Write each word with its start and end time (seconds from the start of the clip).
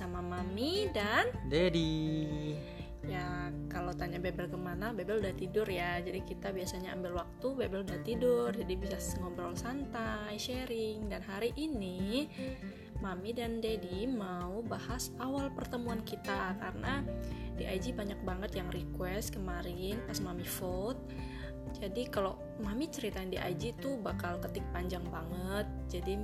sama 0.00 0.24
Mami 0.24 0.88
dan 0.96 1.28
Dedi. 1.44 2.56
ya 3.04 3.52
kalau 3.68 3.92
tanya 3.92 4.16
Bebel 4.16 4.48
ke 4.48 4.56
mana, 4.56 4.96
Bebel 4.96 5.20
udah 5.20 5.36
tidur 5.36 5.68
ya. 5.68 6.00
Jadi 6.00 6.24
kita 6.24 6.56
biasanya 6.56 6.96
ambil 6.96 7.20
waktu, 7.20 7.48
Bebel 7.52 7.84
udah 7.84 8.00
tidur, 8.00 8.48
jadi 8.56 8.74
bisa 8.80 8.96
ngobrol 9.20 9.52
santai, 9.52 10.40
sharing. 10.40 11.12
Dan 11.12 11.20
hari 11.20 11.52
ini 11.60 12.32
Mami 13.04 13.36
dan 13.36 13.60
Dedi 13.60 14.08
mau 14.08 14.64
bahas 14.64 15.12
awal 15.20 15.52
pertemuan 15.52 16.00
kita 16.00 16.56
karena 16.56 17.04
di 17.60 17.68
IG 17.68 17.92
banyak 17.92 18.24
banget 18.24 18.56
yang 18.56 18.72
request 18.72 19.36
kemarin 19.36 20.00
pas 20.08 20.16
Mami 20.24 20.48
vote. 20.48 21.00
Jadi 21.76 22.08
kalau 22.08 22.40
Mami 22.64 22.88
ceritain 22.88 23.28
di 23.28 23.36
IG 23.36 23.76
tuh 23.84 24.00
bakal 24.00 24.40
ketik 24.40 24.64
panjang 24.72 25.04
banget. 25.12 25.68
Jadi 25.92 26.16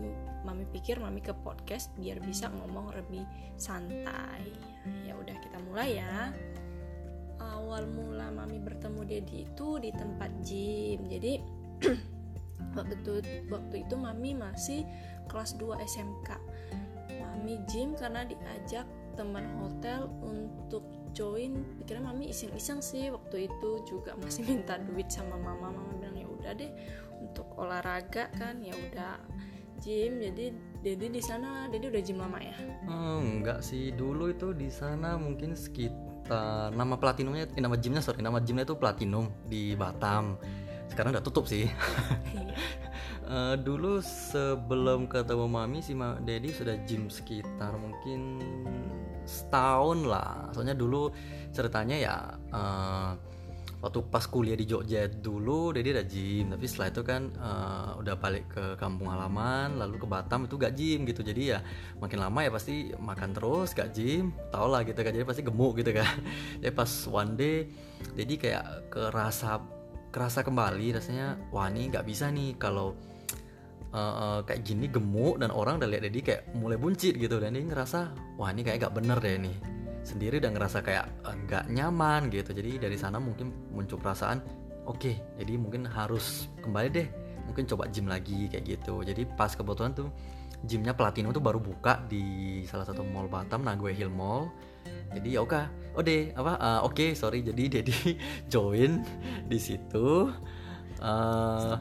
Mami 0.46 0.62
pikir 0.70 1.02
Mami 1.02 1.18
ke 1.18 1.34
podcast 1.34 1.90
biar 1.98 2.22
bisa 2.22 2.46
ngomong 2.46 2.94
lebih 2.94 3.26
santai. 3.58 4.54
Ya 5.02 5.18
udah 5.18 5.34
kita 5.42 5.58
mulai 5.66 5.98
ya. 5.98 6.30
Awal 7.42 7.90
mula 7.90 8.30
Mami 8.30 8.62
bertemu 8.62 9.02
Dedi 9.02 9.42
itu 9.42 9.68
di 9.82 9.90
tempat 9.90 10.30
gym. 10.46 11.10
Jadi 11.10 11.42
waktu 12.78 12.94
itu 13.02 13.12
waktu 13.50 13.76
itu 13.82 13.94
Mami 13.98 14.38
masih 14.38 14.86
kelas 15.26 15.58
2 15.58 15.82
SMK. 15.82 16.38
Mami 17.18 17.58
gym 17.66 17.98
karena 17.98 18.22
diajak 18.22 18.86
teman 19.18 19.50
hotel 19.58 20.06
untuk 20.22 20.84
join 21.16 21.64
pikirnya 21.80 22.12
mami 22.12 22.28
iseng-iseng 22.28 22.84
sih 22.84 23.08
waktu 23.08 23.48
itu 23.48 23.70
juga 23.88 24.12
masih 24.20 24.44
minta 24.44 24.76
duit 24.76 25.08
sama 25.08 25.40
mama 25.40 25.72
mama 25.72 25.96
bilang 25.96 26.12
ya 26.12 26.28
udah 26.28 26.52
deh 26.52 26.68
untuk 27.24 27.48
olahraga 27.56 28.28
kan 28.36 28.60
ya 28.60 28.76
udah 28.76 29.16
gym 29.82 30.22
jadi 30.22 30.54
Dedi 30.80 31.06
di 31.10 31.22
sana 31.22 31.66
Dedi 31.66 31.90
udah 31.90 32.02
gym 32.02 32.18
lama 32.22 32.38
ya 32.38 32.54
Hmm, 32.86 33.42
enggak 33.42 33.64
sih, 33.66 33.90
dulu 33.90 34.30
itu 34.30 34.54
di 34.54 34.70
sana 34.70 35.18
mungkin 35.18 35.58
sekitar 35.58 36.70
nama 36.74 36.94
platinumnya, 36.94 37.50
eh, 37.50 37.62
nama 37.62 37.74
gymnya 37.74 38.02
sorry, 38.02 38.22
nama 38.22 38.38
gymnya 38.38 38.62
itu 38.66 38.78
platinum 38.78 39.30
di 39.50 39.74
Batam. 39.74 40.38
Sekarang 40.86 41.10
udah 41.10 41.24
tutup 41.24 41.50
sih. 41.50 41.66
Eh, 43.26 43.58
dulu 43.58 43.98
sebelum 43.98 45.10
ketemu 45.10 45.50
mami 45.50 45.82
si 45.82 45.98
Ma 45.98 46.14
Dedi 46.22 46.54
sudah 46.54 46.78
gym 46.86 47.10
sekitar 47.10 47.74
mungkin 47.74 48.38
setahun 49.26 50.06
lah. 50.06 50.46
Soalnya 50.54 50.78
dulu 50.78 51.10
ceritanya 51.50 51.98
ya 51.98 52.16
eh, 52.54 53.10
waktu 53.76 53.98
pas 54.08 54.24
kuliah 54.24 54.56
di 54.56 54.64
Jogja 54.64 55.04
dulu 55.06 55.70
Dedi 55.70 55.92
ada 55.92 56.04
gym, 56.06 56.48
tapi 56.52 56.64
setelah 56.64 56.88
itu 56.88 57.02
kan 57.04 57.22
eh, 57.32 57.90
udah 58.00 58.14
balik 58.16 58.44
ke 58.48 58.64
kampung 58.80 59.12
halaman, 59.12 59.76
lalu 59.76 60.00
ke 60.00 60.06
Batam 60.08 60.48
itu 60.48 60.56
gak 60.56 60.72
gym 60.74 61.04
gitu. 61.04 61.20
Jadi 61.20 61.42
ya 61.52 61.60
makin 62.00 62.18
lama 62.20 62.40
ya 62.40 62.50
pasti 62.50 62.90
makan 62.96 63.30
terus 63.36 63.76
gak 63.76 63.92
gym, 63.92 64.32
tau 64.48 64.66
lah 64.66 64.80
gitu 64.82 64.96
kan. 64.96 65.12
Jadi 65.12 65.24
pasti 65.28 65.42
gemuk 65.44 65.76
gitu 65.80 65.92
kan. 65.92 66.08
Jadi 66.62 66.72
pas 66.72 66.90
one 67.08 67.32
day 67.36 67.56
Dedi 68.16 68.34
kayak 68.40 68.92
kerasa 68.92 69.60
kerasa 70.10 70.40
kembali 70.40 70.96
rasanya 70.96 71.52
wah 71.52 71.68
ini 71.68 71.92
nggak 71.92 72.08
bisa 72.08 72.32
nih 72.32 72.56
kalau 72.56 72.96
eh, 73.92 74.40
kayak 74.48 74.64
gini 74.64 74.88
gemuk 74.88 75.36
dan 75.36 75.52
orang 75.52 75.76
udah 75.76 75.88
lihat 75.92 76.08
Dedi 76.08 76.20
kayak 76.24 76.56
mulai 76.56 76.80
buncit 76.80 77.20
gitu 77.20 77.36
dan 77.36 77.52
dia 77.52 77.60
ngerasa 77.60 78.16
wah 78.40 78.48
ini 78.48 78.64
kayak 78.64 78.88
gak 78.88 78.94
bener 78.96 79.20
deh 79.20 79.36
nih 79.36 79.75
sendiri 80.06 80.38
udah 80.38 80.52
ngerasa 80.54 80.78
kayak 80.86 81.06
eh, 81.26 81.34
nggak 81.34 81.64
nyaman 81.74 82.30
gitu. 82.30 82.54
Jadi 82.54 82.78
dari 82.78 82.94
sana 82.94 83.18
mungkin 83.18 83.50
muncul 83.74 83.98
perasaan 83.98 84.38
oke 84.86 85.12
jadi 85.34 85.58
mungkin 85.58 85.82
harus 85.90 86.46
kembali 86.62 86.88
deh 86.94 87.08
mungkin 87.46 87.66
coba 87.66 87.90
gym 87.90 88.06
lagi 88.06 88.46
kayak 88.46 88.64
gitu. 88.78 89.02
Jadi 89.02 89.26
pas 89.34 89.50
kebetulan 89.50 89.90
tuh 89.94 90.14
gymnya 90.64 90.94
Platinum 90.94 91.34
tuh 91.34 91.42
baru 91.42 91.58
buka 91.58 92.06
di 92.06 92.62
salah 92.64 92.86
satu 92.86 93.02
mall 93.02 93.26
Batam 93.26 93.66
Nagoya 93.66 93.94
Hill 93.94 94.14
Mall. 94.14 94.50
Jadi 95.10 95.34
ya 95.34 95.42
oke 95.42 95.62
oh 95.98 96.02
deh 96.02 96.30
apa 96.34 96.52
eh, 96.58 96.80
oke 96.86 97.06
sorry. 97.18 97.42
Jadi 97.42 97.62
Dedi 97.74 97.98
join 98.46 99.02
di 99.50 99.58
situ 99.58 100.30
eh 101.02 101.76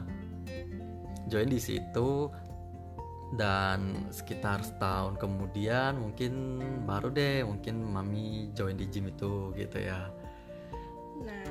join 1.26 1.48
di 1.50 1.58
situ 1.58 2.30
dan 3.34 4.06
sekitar 4.14 4.62
setahun 4.62 5.18
kemudian 5.18 5.98
mungkin 5.98 6.62
baru 6.86 7.10
deh 7.10 7.42
mungkin 7.42 7.82
mami 7.82 8.54
join 8.54 8.78
di 8.78 8.86
gym 8.86 9.10
itu 9.10 9.50
gitu 9.58 9.82
ya. 9.82 10.06
Nah 11.26 11.50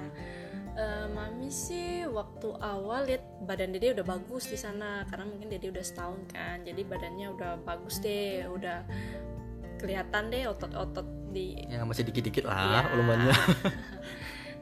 eh, 0.79 1.05
Mami 1.11 1.51
sih 1.51 2.07
waktu 2.07 2.47
awal 2.63 3.11
lihat 3.11 3.23
badan 3.43 3.75
Dede 3.75 3.91
udah 3.91 4.07
bagus 4.07 4.47
di 4.47 4.55
sana 4.55 5.03
karena 5.11 5.27
mungkin 5.27 5.51
Dede 5.51 5.67
udah 5.67 5.83
setahun 5.83 6.21
kan. 6.31 6.63
Jadi 6.63 6.81
badannya 6.87 7.27
udah 7.35 7.51
bagus 7.67 7.99
deh 7.99 8.47
udah 8.47 8.87
kelihatan 9.75 10.31
deh 10.31 10.47
otot-otot 10.47 11.03
di 11.35 11.59
ya 11.67 11.83
masih 11.83 12.07
dikit-dikit 12.07 12.47
Ya. 12.47 12.55
lah 12.55 12.85
ulumannya 12.95 13.35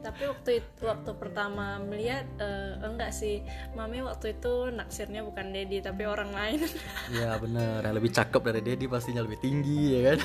tapi 0.04 0.28
waktu 0.28 0.60
itu 0.60 0.82
waktu 0.84 1.10
pertama 1.16 1.80
melihat 1.80 2.28
eh, 2.36 2.76
enggak 2.84 3.16
sih. 3.16 3.40
Mami 3.72 4.04
waktu 4.04 4.36
itu 4.36 4.68
naksirnya 4.68 5.24
bukan 5.24 5.48
Dedi 5.48 5.80
tapi 5.80 6.04
orang 6.04 6.30
lain. 6.36 6.60
Ya 7.16 7.40
bener. 7.40 7.80
Yang 7.80 7.96
lebih 7.96 8.12
cakep 8.12 8.42
dari 8.44 8.60
Dedi 8.60 8.84
pastinya 8.84 9.24
lebih 9.24 9.40
tinggi 9.40 9.96
ya 9.96 10.00
kan? 10.12 10.18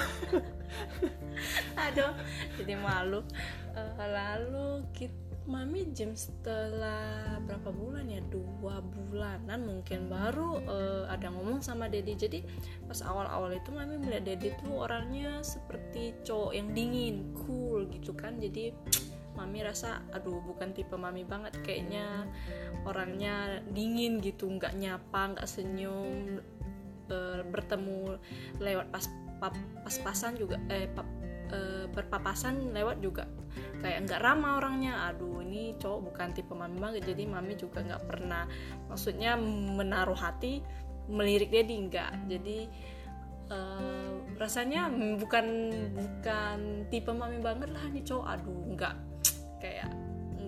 Aduh 1.88 2.12
jadi 2.59 2.75
malu. 2.75 3.23
Eh, 3.72 3.94
lalu 4.03 4.84
kita 4.91 5.16
mami 5.50 5.89
jam 5.97 6.13
setelah 6.13 7.41
berapa 7.41 7.73
bulan 7.73 8.06
ya? 8.06 8.22
Dua 8.29 8.84
bulanan 8.84 9.66
mungkin 9.66 10.12
baru 10.12 10.59
eh, 10.59 11.03
ada 11.07 11.31
ngomong 11.31 11.63
sama 11.63 11.88
Dedi. 11.88 12.19
Jadi 12.19 12.39
pas 12.84 13.00
awal-awal 13.00 13.56
itu 13.56 13.72
mami 13.72 13.95
melihat 13.95 14.28
Dedi 14.35 14.51
tuh 14.59 14.84
orangnya 14.84 15.39
seperti 15.39 16.19
cowok 16.28 16.51
yang 16.51 16.69
dingin 16.75 17.31
cool 17.34 17.88
gitu 17.89 18.12
kan. 18.12 18.38
Jadi 18.38 18.75
mami 19.38 19.66
rasa 19.66 20.01
aduh 20.13 20.41
bukan 20.41 20.73
tipe 20.73 20.94
mami 20.97 21.25
banget 21.25 21.53
kayaknya 21.62 22.28
orangnya 22.85 23.62
dingin 23.69 24.22
gitu 24.23 24.50
nggak 24.50 24.75
nyapa 24.78 25.35
nggak 25.35 25.47
senyum 25.47 26.41
eh, 27.09 27.41
bertemu 27.45 28.18
lewat 28.62 28.88
pas 28.94 29.06
pap- 29.39 29.68
pas-pasan 29.88 30.35
juga 30.35 30.59
eh 30.68 30.91
pap- 30.91 31.18
eh, 31.50 31.85
berpapasan 31.89 32.75
lewat 32.75 33.00
juga. 33.01 33.25
Kayak 33.81 34.06
nggak 34.06 34.22
ramah 34.22 34.62
orangnya. 34.62 35.09
Aduh 35.09 35.41
ini 35.41 35.73
cowok 35.79 36.12
bukan 36.12 36.28
tipe 36.35 36.53
mami 36.53 36.78
banget 36.78 37.09
jadi 37.09 37.23
mami 37.25 37.57
juga 37.57 37.81
nggak 37.81 38.03
pernah 38.06 38.45
maksudnya 38.91 39.39
menaruh 39.73 40.18
hati 40.18 40.62
melirik 41.09 41.50
dia 41.50 41.63
di 41.66 41.75
nggak. 41.89 42.12
Jadi 42.29 42.59
eh, 43.50 44.12
rasanya 44.38 44.91
bukan 45.18 45.45
bukan 45.95 46.59
tipe 46.94 47.09
mami 47.09 47.39
banget 47.41 47.72
lah 47.73 47.88
nih 47.89 48.03
cowok. 48.06 48.25
Aduh 48.38 48.62
nggak 48.78 48.95
kayak 49.59 49.92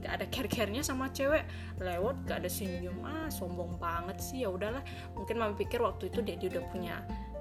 nggak 0.02 0.14
ada 0.18 0.26
care-care-nya 0.34 0.82
sama 0.82 1.14
cewek. 1.14 1.46
Lewat 1.78 2.26
gak 2.26 2.42
ada 2.42 2.50
senyum. 2.50 2.98
Ah 3.06 3.30
sombong 3.30 3.78
banget 3.78 4.18
sih 4.18 4.42
ya 4.42 4.50
udahlah. 4.50 4.82
Mungkin 5.14 5.38
mami 5.38 5.54
pikir 5.62 5.78
waktu 5.78 6.10
itu 6.10 6.26
dia 6.26 6.36
udah 6.42 6.66
punya 6.74 6.96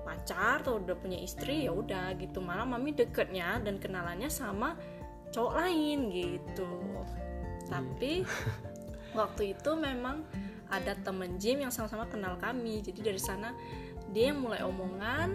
pacar 0.04 0.60
atau 0.60 0.76
udah 0.76 0.96
punya 1.00 1.16
istri 1.16 1.64
ya 1.64 1.72
udah 1.72 2.12
gitu. 2.20 2.44
Malah 2.44 2.68
mami 2.68 2.92
deketnya 2.92 3.56
dan 3.64 3.80
kenalannya 3.80 4.28
sama 4.28 4.76
cowok 5.32 5.52
lain 5.56 5.98
gitu. 6.12 6.68
Tapi 7.72 8.28
waktu 9.18 9.56
itu 9.56 9.70
memang 9.72 10.20
ada 10.70 10.94
temen 11.00 11.40
gym 11.40 11.64
yang 11.64 11.72
sama-sama 11.72 12.04
kenal 12.12 12.36
kami. 12.36 12.84
Jadi 12.84 13.00
dari 13.00 13.18
sana 13.18 13.56
dia 14.12 14.34
yang 14.34 14.44
mulai 14.44 14.60
omongan 14.68 15.28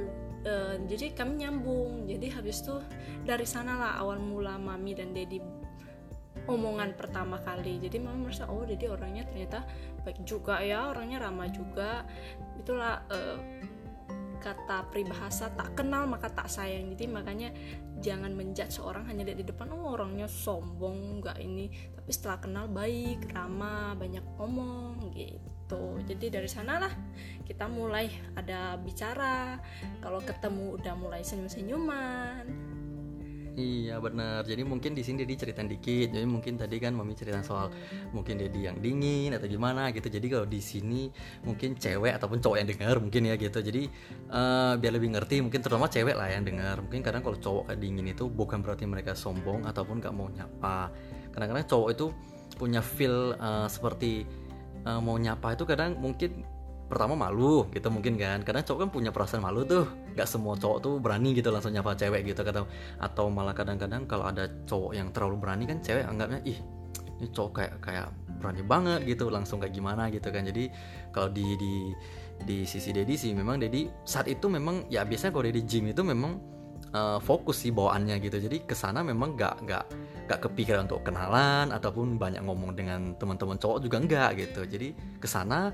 eh, 0.45 0.75
jadi 0.85 1.17
kami 1.17 1.41
nyambung. 1.41 2.05
Jadi 2.05 2.29
habis 2.29 2.61
itu 2.61 2.77
dari 3.25 3.49
sanalah 3.49 3.97
awal 3.97 4.21
mula 4.21 4.61
mami 4.61 4.93
dan 4.93 5.09
dedi 5.09 5.41
omongan 6.45 6.93
pertama 6.93 7.41
kali. 7.41 7.81
Jadi 7.81 7.97
mami 8.01 8.29
merasa 8.29 8.49
oh 8.49 8.65
dedi 8.65 8.85
orangnya 8.89 9.25
ternyata 9.25 9.65
baik 10.05 10.25
juga 10.25 10.61
ya 10.61 10.89
orangnya 10.89 11.25
ramah 11.25 11.49
juga. 11.49 12.05
Itulah 12.57 13.05
eh, 13.09 13.37
kata 14.41 14.93
peribahasa 14.93 15.49
tak 15.57 15.73
kenal 15.73 16.05
maka 16.05 16.29
tak 16.29 16.45
sayang. 16.45 16.93
Jadi 16.93 17.05
makanya 17.09 17.49
jangan 17.97 18.37
menjudge 18.37 18.77
seorang 18.77 19.09
hanya 19.09 19.25
lihat 19.25 19.41
di 19.41 19.45
depan 19.49 19.73
oh 19.73 19.97
orangnya 19.97 20.29
sombong 20.29 21.21
nggak 21.23 21.37
ini. 21.41 21.69
Tapi 21.97 22.11
setelah 22.13 22.37
kenal 22.37 22.65
baik 22.69 23.33
ramah 23.33 23.97
banyak 23.97 24.21
ngomong 24.37 25.17
gitu. 25.17 25.97
Jadi 26.05 26.29
dari 26.29 26.45
sanalah 26.45 26.93
kita 27.41 27.65
mulai 27.65 28.05
ada 28.37 28.77
bicara. 28.77 29.57
Kalau 29.97 30.21
ketemu 30.21 30.77
udah 30.77 30.93
mulai 30.93 31.25
senyum 31.25 31.49
senyuman 31.49 32.74
Iya 33.55 34.03
benar. 34.03 34.43
Jadi 34.43 34.67
mungkin 34.67 34.91
di 34.91 34.99
sini 34.99 35.23
Dedi 35.23 35.39
ceritain 35.39 35.71
dikit. 35.71 36.11
Jadi 36.11 36.27
mungkin 36.27 36.59
tadi 36.59 36.75
kan 36.75 36.91
mami 36.91 37.15
cerita 37.15 37.39
soal 37.39 37.71
mungkin 38.11 38.35
Dedi 38.35 38.67
yang 38.67 38.83
dingin 38.83 39.31
atau 39.31 39.47
gimana 39.47 39.95
gitu. 39.95 40.11
Jadi 40.11 40.27
kalau 40.27 40.43
di 40.43 40.59
sini 40.59 41.07
mungkin 41.47 41.79
cewek 41.79 42.19
ataupun 42.19 42.43
cowok 42.43 42.57
yang 42.59 42.67
dengar 42.67 42.95
mungkin 42.99 43.31
ya 43.31 43.39
gitu. 43.39 43.63
Jadi 43.63 43.87
eh, 44.27 44.73
biar 44.75 44.93
lebih 44.99 45.15
ngerti 45.15 45.39
mungkin 45.39 45.63
terutama 45.63 45.87
cewek 45.87 46.19
lah 46.19 46.27
yang 46.27 46.43
dengar. 46.43 46.83
Mungkin 46.83 46.99
kadang 46.99 47.23
kalau 47.23 47.39
cowok 47.39 47.71
kayak 47.71 47.79
dingin 47.79 48.05
itu 48.11 48.27
bukan 48.27 48.59
berarti 48.59 48.83
mereka 48.83 49.15
sombong 49.15 49.63
ataupun 49.63 50.03
gak 50.03 50.11
mau 50.11 50.27
nyapa. 50.27 50.91
Kadang-kadang 51.31 51.65
cowok 51.71 51.89
itu 51.95 52.05
punya 52.59 52.83
feel 52.83 53.39
eh, 53.39 53.67
seperti 53.71 54.27
eh, 54.83 54.99
mau 54.99 55.15
nyapa 55.15 55.55
itu 55.55 55.63
kadang 55.63 55.95
mungkin 55.95 56.43
pertama 56.85 57.17
malu 57.17 57.65
gitu 57.73 57.89
mungkin 57.89 58.13
kan 58.13 58.45
karena 58.45 58.61
cowok 58.61 58.79
kan 58.85 58.89
punya 58.93 59.09
perasaan 59.09 59.41
malu 59.41 59.65
tuh 59.65 59.89
nggak 60.15 60.27
semua 60.27 60.55
cowok 60.55 60.77
tuh 60.79 60.93
berani 61.03 61.35
gitu 61.35 61.51
langsung 61.51 61.75
nyapa 61.75 61.93
cewek 61.93 62.23
gitu 62.31 62.41
kata 62.41 62.63
atau 63.03 63.27
malah 63.27 63.51
kadang-kadang 63.51 64.07
kalau 64.07 64.25
ada 64.31 64.47
cowok 64.63 64.95
yang 64.95 65.11
terlalu 65.11 65.35
berani 65.37 65.67
kan 65.67 65.83
cewek 65.83 66.07
anggapnya 66.07 66.39
ih 66.47 66.57
ini 67.19 67.27
cowok 67.31 67.51
kayak 67.55 67.73
kayak 67.79 68.07
berani 68.39 68.63
banget 68.63 68.99
gitu 69.07 69.31
langsung 69.31 69.63
kayak 69.63 69.73
gimana 69.73 70.11
gitu 70.11 70.27
kan. 70.29 70.43
Jadi 70.43 70.67
kalau 71.15 71.31
di 71.31 71.55
di 71.55 71.73
di 72.43 72.57
sisi 72.67 72.91
Dedi 72.91 73.15
sih 73.15 73.31
memang 73.31 73.63
Dedi 73.63 73.87
saat 74.03 74.27
itu 74.27 74.51
memang 74.51 74.91
ya 74.91 75.07
biasanya 75.07 75.31
kalau 75.31 75.45
Dedi 75.47 75.63
gym 75.63 75.87
itu 75.87 76.03
memang 76.03 76.37
uh, 76.91 77.19
fokus 77.23 77.63
sih 77.63 77.71
bawaannya 77.71 78.19
gitu. 78.19 78.37
Jadi 78.43 78.67
ke 78.67 78.75
sana 78.75 78.99
memang 78.99 79.39
nggak 79.39 79.55
nggak 79.63 79.85
nggak 80.27 80.39
kepikiran 80.43 80.91
untuk 80.91 81.07
kenalan 81.07 81.71
ataupun 81.71 82.19
banyak 82.19 82.43
ngomong 82.43 82.75
dengan 82.75 83.15
teman-teman 83.15 83.55
cowok 83.55 83.79
juga 83.79 83.97
enggak 84.03 84.29
gitu. 84.35 84.61
Jadi 84.67 84.87
ke 85.17 85.27
sana 85.27 85.71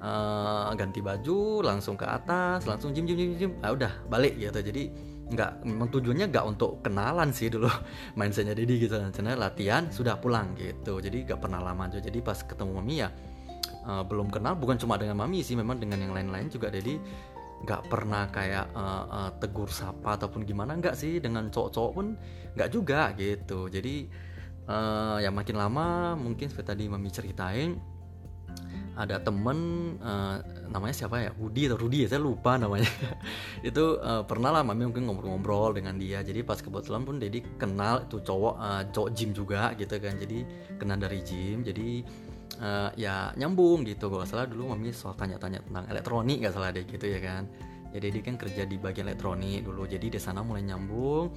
uh, 0.00 0.72
ganti 0.74 1.04
baju 1.04 1.60
langsung 1.62 1.94
ke 1.94 2.08
atas 2.08 2.64
langsung 2.64 2.96
gym 2.96 3.04
gym 3.04 3.16
gym 3.16 3.30
gym 3.36 3.52
ah 3.60 3.72
udah 3.76 3.92
balik 4.08 4.36
gitu. 4.40 4.60
Jadi 4.60 4.90
nggak 5.30 5.62
memang 5.62 5.88
tujuannya 5.94 6.26
nggak 6.32 6.44
untuk 6.44 6.82
kenalan 6.82 7.30
sih 7.30 7.52
dulu. 7.52 7.70
Mindsetnya 8.18 8.56
Didi 8.56 8.82
gitu. 8.88 8.98
Karena 8.98 9.36
latihan 9.38 9.86
sudah 9.92 10.18
pulang 10.18 10.56
gitu. 10.58 10.98
Jadi 10.98 11.28
nggak 11.28 11.40
pernah 11.40 11.60
lama 11.62 11.86
aja. 11.86 12.02
Jadi 12.02 12.18
pas 12.24 12.40
ketemu 12.40 12.72
mami 12.80 12.94
ya 13.04 13.08
uh, 13.86 14.02
belum 14.02 14.32
kenal. 14.32 14.58
Bukan 14.58 14.80
cuma 14.80 14.98
dengan 14.98 15.20
mami 15.20 15.44
sih 15.44 15.54
memang 15.54 15.78
dengan 15.78 16.00
yang 16.02 16.12
lain-lain 16.16 16.50
juga 16.50 16.72
Dedi 16.72 16.98
nggak 17.60 17.92
pernah 17.92 18.24
kayak 18.32 18.72
uh, 18.72 19.04
uh, 19.04 19.30
tegur 19.36 19.68
sapa 19.70 20.16
ataupun 20.16 20.42
gimana. 20.48 20.74
Nggak 20.80 20.96
sih 20.96 21.20
dengan 21.20 21.52
cowok-cowok 21.52 21.92
pun 21.92 22.06
nggak 22.56 22.68
juga 22.72 23.12
gitu. 23.14 23.68
Jadi 23.68 24.08
uh, 24.66 25.22
ya 25.22 25.30
makin 25.30 25.56
lama 25.60 26.16
mungkin 26.18 26.50
seperti 26.50 26.68
tadi 26.74 26.84
mami 26.90 27.12
ceritain 27.12 27.89
ada 29.00 29.16
temen 29.16 29.58
uh, 30.04 30.44
namanya 30.68 30.92
siapa 30.92 31.24
ya? 31.24 31.30
Rudi 31.32 31.72
atau 31.72 31.80
Rudi 31.80 32.04
ya? 32.04 32.08
Saya 32.12 32.20
lupa 32.20 32.60
namanya. 32.60 32.88
Itu 33.68 33.96
uh, 33.96 34.28
pernah 34.28 34.52
lah 34.52 34.60
mami 34.60 34.84
mungkin 34.84 35.08
ngobrol-ngobrol 35.08 35.72
dengan 35.72 35.96
dia. 35.96 36.20
Jadi 36.20 36.44
pas 36.44 36.60
kebetulan 36.60 37.08
pun 37.08 37.16
Dedi 37.16 37.40
kenal 37.56 38.04
itu 38.04 38.20
cowok 38.20 38.54
uh, 38.60 38.82
cowok 38.92 39.10
gym 39.16 39.32
juga 39.32 39.72
gitu 39.80 39.96
kan. 39.96 40.20
Jadi 40.20 40.44
kenal 40.76 41.00
dari 41.00 41.24
gym. 41.24 41.64
Jadi 41.64 42.04
uh, 42.60 42.92
ya 42.92 43.32
nyambung 43.40 43.88
gitu. 43.88 44.12
Gak 44.12 44.28
salah 44.28 44.44
dulu 44.44 44.76
mami 44.76 44.92
soal 44.92 45.16
tanya-tanya 45.16 45.64
tentang 45.64 45.88
elektronik 45.88 46.44
gak 46.44 46.52
salah 46.52 46.68
deh 46.68 46.84
gitu 46.84 47.08
ya 47.08 47.20
kan. 47.24 47.48
Jadi 47.96 48.04
Dedi 48.12 48.20
kan 48.20 48.36
kerja 48.36 48.68
di 48.68 48.76
bagian 48.76 49.08
elektronik 49.08 49.64
dulu. 49.64 49.88
Jadi 49.88 50.12
di 50.12 50.20
sana 50.20 50.44
mulai 50.44 50.60
nyambung. 50.60 51.32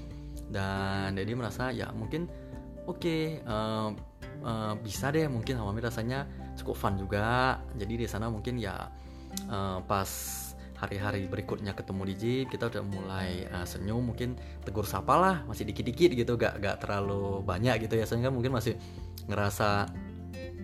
Dan 0.52 1.16
Dedi 1.16 1.32
merasa 1.32 1.72
ya 1.72 1.96
mungkin 1.96 2.28
oke 2.84 3.00
okay, 3.00 3.40
uh, 3.48 3.96
uh, 4.44 4.74
bisa 4.84 5.08
deh 5.16 5.32
mungkin 5.32 5.56
sama 5.56 5.72
mami 5.72 5.80
rasanya 5.80 6.28
cukup 6.60 6.76
fun 6.78 6.94
juga. 7.00 7.60
Jadi 7.78 8.04
di 8.04 8.08
sana 8.10 8.30
mungkin 8.30 8.60
ya 8.60 8.90
uh, 9.50 9.80
pas 9.86 10.10
hari-hari 10.78 11.32
berikutnya 11.32 11.72
ketemu 11.72 12.02
di 12.12 12.16
gym 12.20 12.46
kita 12.52 12.68
udah 12.68 12.84
mulai 12.84 13.48
uh, 13.56 13.64
senyum 13.64 14.04
mungkin 14.04 14.36
tegur 14.68 14.84
sapa 14.84 15.16
lah 15.16 15.36
masih 15.48 15.64
dikit-dikit 15.64 16.12
gitu 16.12 16.36
gak 16.36 16.60
gak 16.60 16.84
terlalu 16.84 17.40
banyak 17.44 17.88
gitu 17.88 17.96
ya. 17.98 18.06
Sehingga 18.06 18.30
mungkin 18.30 18.52
masih 18.52 18.76
ngerasa 19.32 19.88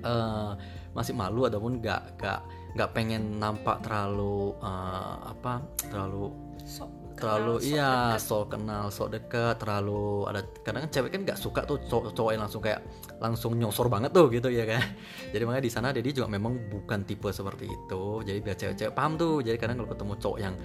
uh, 0.04 0.54
masih 0.92 1.16
malu 1.16 1.48
ataupun 1.48 1.80
gak 1.80 2.20
gak 2.20 2.44
gak 2.76 2.92
pengen 2.94 3.40
nampak 3.40 3.82
terlalu 3.82 4.54
uh, 4.60 5.32
apa 5.32 5.64
terlalu 5.90 6.30
terlalu 7.20 7.60
kenal, 7.60 7.70
iya 7.70 7.94
sok 8.16 8.56
kenal 8.56 8.86
sok 8.90 9.10
deket. 9.14 9.60
Terlalu 9.60 10.26
ada 10.32 10.42
kadang 10.64 10.88
kan 10.88 10.92
cewek 10.92 11.12
kan 11.12 11.22
nggak 11.28 11.40
suka 11.40 11.62
tuh 11.68 11.78
cowok, 11.86 12.16
cowok 12.16 12.32
yang 12.34 12.44
langsung 12.48 12.62
kayak 12.64 12.82
langsung 13.20 13.52
nyosor 13.60 13.92
banget 13.92 14.16
tuh 14.16 14.32
gitu 14.32 14.48
ya 14.48 14.64
kan? 14.64 14.82
Jadi 15.36 15.44
makanya 15.44 15.66
di 15.68 15.72
sana 15.72 15.88
Dedi 15.92 16.16
juga 16.16 16.32
memang 16.32 16.72
bukan 16.72 17.04
tipe 17.04 17.30
seperti 17.30 17.68
itu. 17.68 18.04
Jadi 18.24 18.40
biar 18.40 18.56
cewek-cewek 18.56 18.94
paham 18.96 19.20
tuh. 19.20 19.44
Jadi 19.44 19.58
kadang 19.60 19.84
kalau 19.84 19.90
ketemu 19.92 20.14
cowok 20.18 20.40
yang 20.40 20.56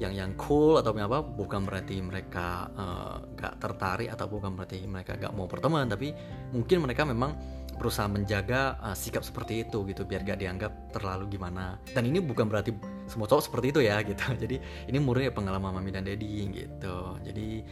yang 0.00 0.12
yang 0.12 0.30
cool 0.36 0.80
atau 0.80 0.92
apa 0.92 1.18
bukan 1.22 1.62
berarti 1.62 2.00
mereka 2.02 2.68
uh, 2.74 3.16
gak 3.38 3.60
tertarik 3.62 4.08
atau 4.10 4.26
bukan 4.26 4.56
berarti 4.56 4.84
mereka 4.84 5.16
gak 5.16 5.32
mau 5.32 5.48
berteman. 5.48 5.88
Tapi 5.88 6.12
mungkin 6.52 6.84
mereka 6.84 7.08
memang 7.08 7.61
berusaha 7.76 8.06
menjaga 8.06 8.78
uh, 8.78 8.96
sikap 8.96 9.24
seperti 9.26 9.66
itu 9.66 9.82
gitu 9.88 10.06
biar 10.06 10.22
gak 10.22 10.38
dianggap 10.40 10.72
terlalu 10.94 11.36
gimana. 11.36 11.80
Dan 11.92 12.08
ini 12.08 12.22
bukan 12.22 12.46
berarti 12.46 12.74
semua 13.10 13.26
cowok 13.26 13.50
seperti 13.50 13.66
itu 13.74 13.80
ya 13.84 14.00
gitu. 14.08 14.24
Jadi 14.36 14.56
ini 14.88 14.98
murni 15.00 15.28
pengalaman 15.32 15.74
mami 15.74 15.90
dan 15.90 16.06
daddy 16.06 16.48
gitu. 16.52 17.18
Jadi 17.24 17.64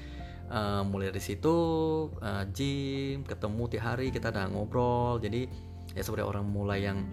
uh, 0.51 0.83
mulai 0.85 1.15
dari 1.15 1.23
situ 1.23 1.55
uh, 2.11 2.45
gym 2.51 3.23
ketemu 3.25 3.63
tiap 3.71 3.85
hari 3.95 4.11
kita 4.11 4.33
udah 4.33 4.47
ngobrol. 4.51 5.23
Jadi 5.23 5.47
ya 5.95 6.03
seperti 6.03 6.25
orang 6.25 6.47
mulai 6.47 6.87
yang 6.87 7.07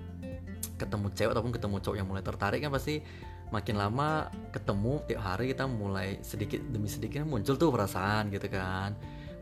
ketemu 0.77 1.09
cewek 1.13 1.31
ataupun 1.33 1.53
ketemu 1.53 1.75
cowok 1.81 1.97
yang 1.97 2.07
mulai 2.07 2.21
tertarik 2.21 2.61
kan 2.61 2.69
pasti 2.69 3.01
makin 3.49 3.79
lama 3.79 4.27
ketemu 4.51 5.01
tiap 5.07 5.21
hari 5.23 5.55
kita 5.55 5.65
mulai 5.65 6.19
sedikit 6.19 6.59
demi 6.67 6.91
sedikit 6.91 7.23
muncul 7.23 7.55
tuh 7.55 7.71
perasaan 7.71 8.27
gitu 8.29 8.51
kan 8.51 8.93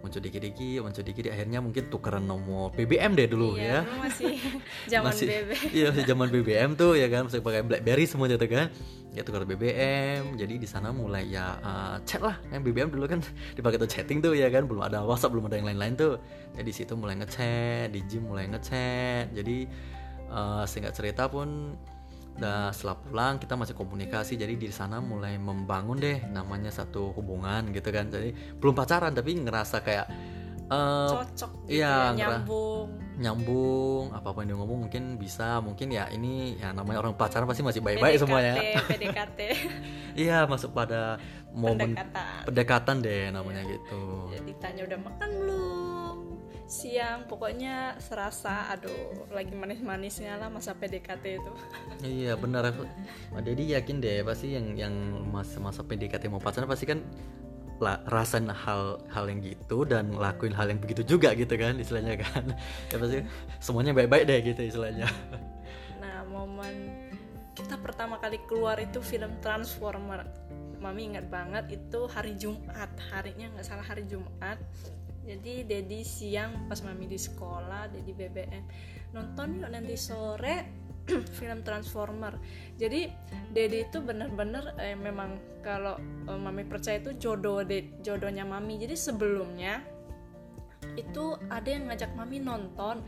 muncul 0.05 0.21
dikit-dikit 0.21 0.85
muncul 0.85 1.01
dikit 1.01 1.33
akhirnya 1.33 1.59
mungkin 1.65 1.89
tukeran 1.89 2.29
nomor 2.29 2.69
BBM 2.77 3.17
deh 3.17 3.25
dulu 3.25 3.57
iya, 3.57 3.81
ya. 3.81 3.97
masih 3.97 4.37
zaman 4.93 5.09
masih, 5.09 5.27
BBM 5.27 5.69
iya 5.73 5.85
masih 5.89 6.05
zaman 6.05 6.27
BBM 6.29 6.69
tuh 6.77 6.93
ya 6.93 7.07
kan? 7.09 7.25
Masih 7.25 7.41
pakai 7.41 7.65
BlackBerry 7.65 8.05
semuanya 8.05 8.37
tuh 8.37 8.49
kan? 8.53 8.69
Ya 9.15 9.25
tukar 9.25 9.47
BBM 9.47 10.37
jadi 10.37 10.53
di 10.61 10.67
sana 10.67 10.93
mulai 10.93 11.25
ya 11.25 11.57
uh, 11.65 11.97
chat 12.05 12.21
lah. 12.21 12.37
Yang 12.53 12.61
BBM 12.69 12.89
dulu 12.93 13.05
kan 13.09 13.19
dipakai 13.57 13.81
tuh 13.81 13.89
chatting 13.89 14.21
tuh 14.21 14.37
ya 14.37 14.53
kan? 14.53 14.69
Belum 14.69 14.85
ada 14.85 15.01
WhatsApp 15.01 15.33
belum 15.33 15.49
ada 15.49 15.57
yang 15.57 15.67
lain-lain 15.73 15.97
tuh. 15.97 16.13
Jadi 16.53 16.69
situ 16.69 16.93
mulai 16.93 17.17
ngechat 17.17 17.89
di 17.89 18.05
gym 18.05 18.29
mulai 18.29 18.45
ngechat. 18.45 19.33
Jadi 19.33 19.65
uh, 20.29 20.63
singkat 20.69 20.93
cerita 20.93 21.25
pun 21.25 21.73
dan 22.35 22.75
setelah 22.75 22.99
pulang 22.99 23.33
kita 23.39 23.55
masih 23.55 23.75
komunikasi. 23.75 24.35
Jadi 24.35 24.59
di 24.59 24.69
sana 24.71 24.99
mulai 24.99 25.39
membangun 25.39 25.95
deh 25.95 26.19
namanya 26.27 26.71
satu 26.71 27.15
hubungan 27.15 27.71
gitu 27.71 27.89
kan. 27.91 28.11
Jadi 28.11 28.35
belum 28.59 28.75
pacaran 28.75 29.15
tapi 29.15 29.39
ngerasa 29.39 29.79
kayak 29.79 30.07
uh, 30.67 31.23
cocok 31.23 31.51
gitu 31.67 31.79
iya 31.79 32.11
ya, 32.11 32.27
nyambung. 32.27 32.87
Nyambung 33.15 34.05
apa 34.11 34.29
pun 34.35 34.43
yang 34.43 34.49
dia 34.51 34.57
ngomong 34.59 34.79
mungkin 34.87 35.03
bisa. 35.15 35.63
Mungkin 35.63 35.87
ya 35.95 36.11
ini 36.11 36.59
ya 36.59 36.75
namanya 36.75 37.07
orang 37.07 37.15
pacaran 37.15 37.47
pasti 37.47 37.63
masih 37.63 37.79
baik-baik 37.79 38.19
semuanya. 38.19 38.83
PDKT 38.83 39.39
iya 40.27 40.43
masuk 40.43 40.75
pada 40.75 41.15
momen 41.55 41.95
pendekatan, 41.95 42.43
pendekatan 42.51 42.95
deh 42.99 43.23
namanya 43.31 43.63
gitu. 43.63 44.27
Jadi 44.35 44.51
tanya 44.59 44.81
udah 44.83 44.99
makan 44.99 45.29
belum 45.39 45.94
siang 46.65 47.29
pokoknya 47.29 47.99
serasa 48.01 48.71
aduh 48.73 49.29
lagi 49.29 49.53
manis-manisnya 49.53 50.39
lah 50.39 50.49
masa 50.49 50.73
PDKT 50.73 51.23
itu. 51.37 51.51
Iya 52.01 52.33
benar. 52.39 52.73
Jadi 53.35 53.63
yakin 53.77 54.01
deh 54.01 54.25
pasti 54.25 54.55
yang 54.55 54.73
yang 54.73 54.93
masa 55.29 55.61
masa 55.61 55.85
PDKT 55.85 56.31
mau 56.31 56.41
pacaran 56.41 56.65
pasti 56.65 56.89
kan 56.89 57.05
la, 57.79 57.99
rasain 58.07 58.47
hal 58.47 59.03
hal 59.11 59.25
yang 59.27 59.39
gitu 59.43 59.83
dan 59.83 60.15
lakuin 60.15 60.55
hal 60.55 60.71
yang 60.71 60.79
begitu 60.79 61.03
juga 61.03 61.35
gitu 61.35 61.53
kan 61.59 61.77
istilahnya 61.77 62.19
kan. 62.19 62.55
Ya 62.91 62.97
pasti 62.97 63.17
semuanya 63.61 63.91
baik-baik 63.93 64.23
deh 64.25 64.39
gitu 64.53 64.61
istilahnya. 64.65 65.05
Nah 66.01 66.23
momen 66.25 67.07
kita 67.55 67.79
pertama 67.79 68.19
kali 68.19 68.41
keluar 68.49 68.79
itu 68.81 68.99
film 68.99 69.31
Transformer. 69.39 70.27
Mami 70.79 71.15
ingat 71.15 71.31
banget 71.31 71.81
itu 71.81 72.05
hari 72.11 72.35
Jumat. 72.37 72.91
Harinya 73.09 73.53
nggak 73.55 73.65
salah 73.65 73.85
hari 73.85 74.05
Jumat 74.05 74.59
jadi 75.25 75.65
Dedi 75.65 76.05
siang 76.05 76.69
pas 76.69 76.79
mami 76.85 77.09
di 77.09 77.17
sekolah 77.17 77.89
Dedi 77.89 78.13
BBM 78.13 78.63
nonton 79.11 79.59
yuk 79.59 79.73
nanti 79.73 79.97
sore 79.97 80.85
film 81.37 81.61
Transformer. 81.61 82.33
Jadi 82.77 83.09
Dedi 83.53 83.85
itu 83.85 84.01
bener-bener 84.01 84.73
eh, 84.81 84.97
memang 84.97 85.61
kalau 85.61 85.97
eh, 86.01 86.39
mami 86.39 86.65
percaya 86.65 86.97
itu 86.97 87.13
jodoh 87.17 87.61
de, 87.61 88.01
jodohnya 88.01 88.41
mami. 88.41 88.81
Jadi 88.81 88.97
sebelumnya 88.97 89.85
itu 90.93 91.33
ada 91.49 91.65
yang 91.65 91.89
ngajak 91.89 92.13
mami 92.13 92.37
nonton 92.37 93.01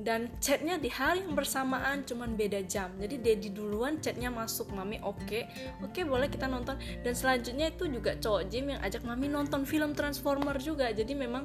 dan 0.00 0.32
chatnya 0.40 0.80
di 0.80 0.88
hari 0.88 1.20
yang 1.20 1.36
bersamaan 1.36 2.02
cuman 2.08 2.32
beda 2.32 2.64
jam. 2.64 2.88
Jadi 2.96 3.20
Dedi 3.20 3.48
duluan 3.52 4.00
chatnya 4.00 4.32
masuk 4.32 4.72
mami 4.72 4.96
oke 5.04 5.20
okay. 5.20 5.44
oke 5.84 5.92
okay, 5.92 6.04
boleh 6.08 6.32
kita 6.32 6.48
nonton. 6.48 6.80
Dan 7.04 7.12
selanjutnya 7.12 7.68
itu 7.68 7.84
juga 7.92 8.16
cowok 8.16 8.42
Jim 8.48 8.72
yang 8.72 8.80
ajak 8.80 9.04
mami 9.04 9.28
nonton 9.28 9.68
film 9.68 9.92
Transformer 9.92 10.56
juga. 10.56 10.88
Jadi 10.90 11.12
memang 11.12 11.44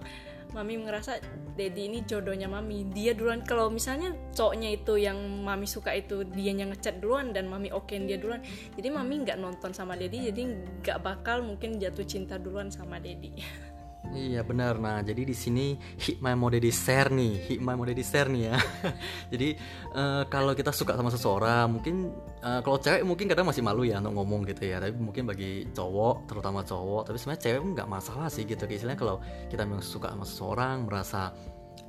mami 0.55 0.79
ngerasa 0.79 1.19
Dedi 1.59 1.91
ini 1.91 2.07
jodohnya 2.07 2.47
mami. 2.47 2.87
Dia 2.87 3.11
duluan 3.11 3.43
kalau 3.43 3.67
misalnya 3.67 4.15
cowoknya 4.31 4.79
itu 4.79 4.95
yang 4.95 5.19
mami 5.43 5.67
suka 5.67 5.91
itu 5.91 6.23
dia 6.23 6.55
yang 6.55 6.71
ngechat 6.71 7.03
duluan 7.03 7.35
dan 7.35 7.51
mami 7.51 7.67
okein 7.75 8.07
dia 8.07 8.15
duluan. 8.15 8.39
Jadi 8.79 8.87
mami 8.87 9.27
nggak 9.27 9.37
nonton 9.43 9.75
sama 9.75 9.99
Dedi 9.99 10.31
jadi 10.31 10.41
nggak 10.81 11.03
bakal 11.03 11.43
mungkin 11.43 11.75
jatuh 11.77 12.07
cinta 12.07 12.39
duluan 12.39 12.71
sama 12.71 12.97
Dedi 13.03 13.35
Iya 14.07 14.41
benar. 14.47 14.79
Nah 14.79 15.03
jadi 15.03 15.27
di 15.27 15.35
sini 15.35 15.75
hikmah 15.75 16.33
mau 16.39 16.47
di 16.47 16.71
share 16.71 17.11
nih, 17.11 17.51
hikmah 17.51 17.73
mau 17.75 17.83
di 17.83 18.05
share 18.05 18.31
nih 18.31 18.43
ya. 18.47 18.55
jadi 19.33 19.49
uh, 19.91 20.23
kalau 20.31 20.55
kita 20.55 20.71
suka 20.71 20.95
sama 20.95 21.11
seseorang, 21.11 21.67
mungkin 21.67 22.15
uh, 22.39 22.63
kalau 22.63 22.79
cewek 22.79 23.03
mungkin 23.03 23.27
kadang 23.27 23.49
masih 23.49 23.65
malu 23.65 23.83
ya 23.83 23.99
untuk 23.99 24.15
ngomong 24.15 24.47
gitu 24.47 24.63
ya. 24.63 24.79
Tapi 24.79 24.95
mungkin 24.95 25.27
bagi 25.27 25.67
cowok, 25.75 26.29
terutama 26.29 26.63
cowok, 26.63 27.11
tapi 27.11 27.17
sebenarnya 27.19 27.43
cewek 27.43 27.59
nggak 27.75 27.89
masalah 27.89 28.27
sih 28.31 28.47
gitu. 28.47 28.63
Istilahnya 28.63 28.99
kalau 28.99 29.17
kita 29.51 29.67
memang 29.67 29.83
suka 29.83 30.13
sama 30.15 30.23
seseorang, 30.23 30.87
merasa 30.87 31.35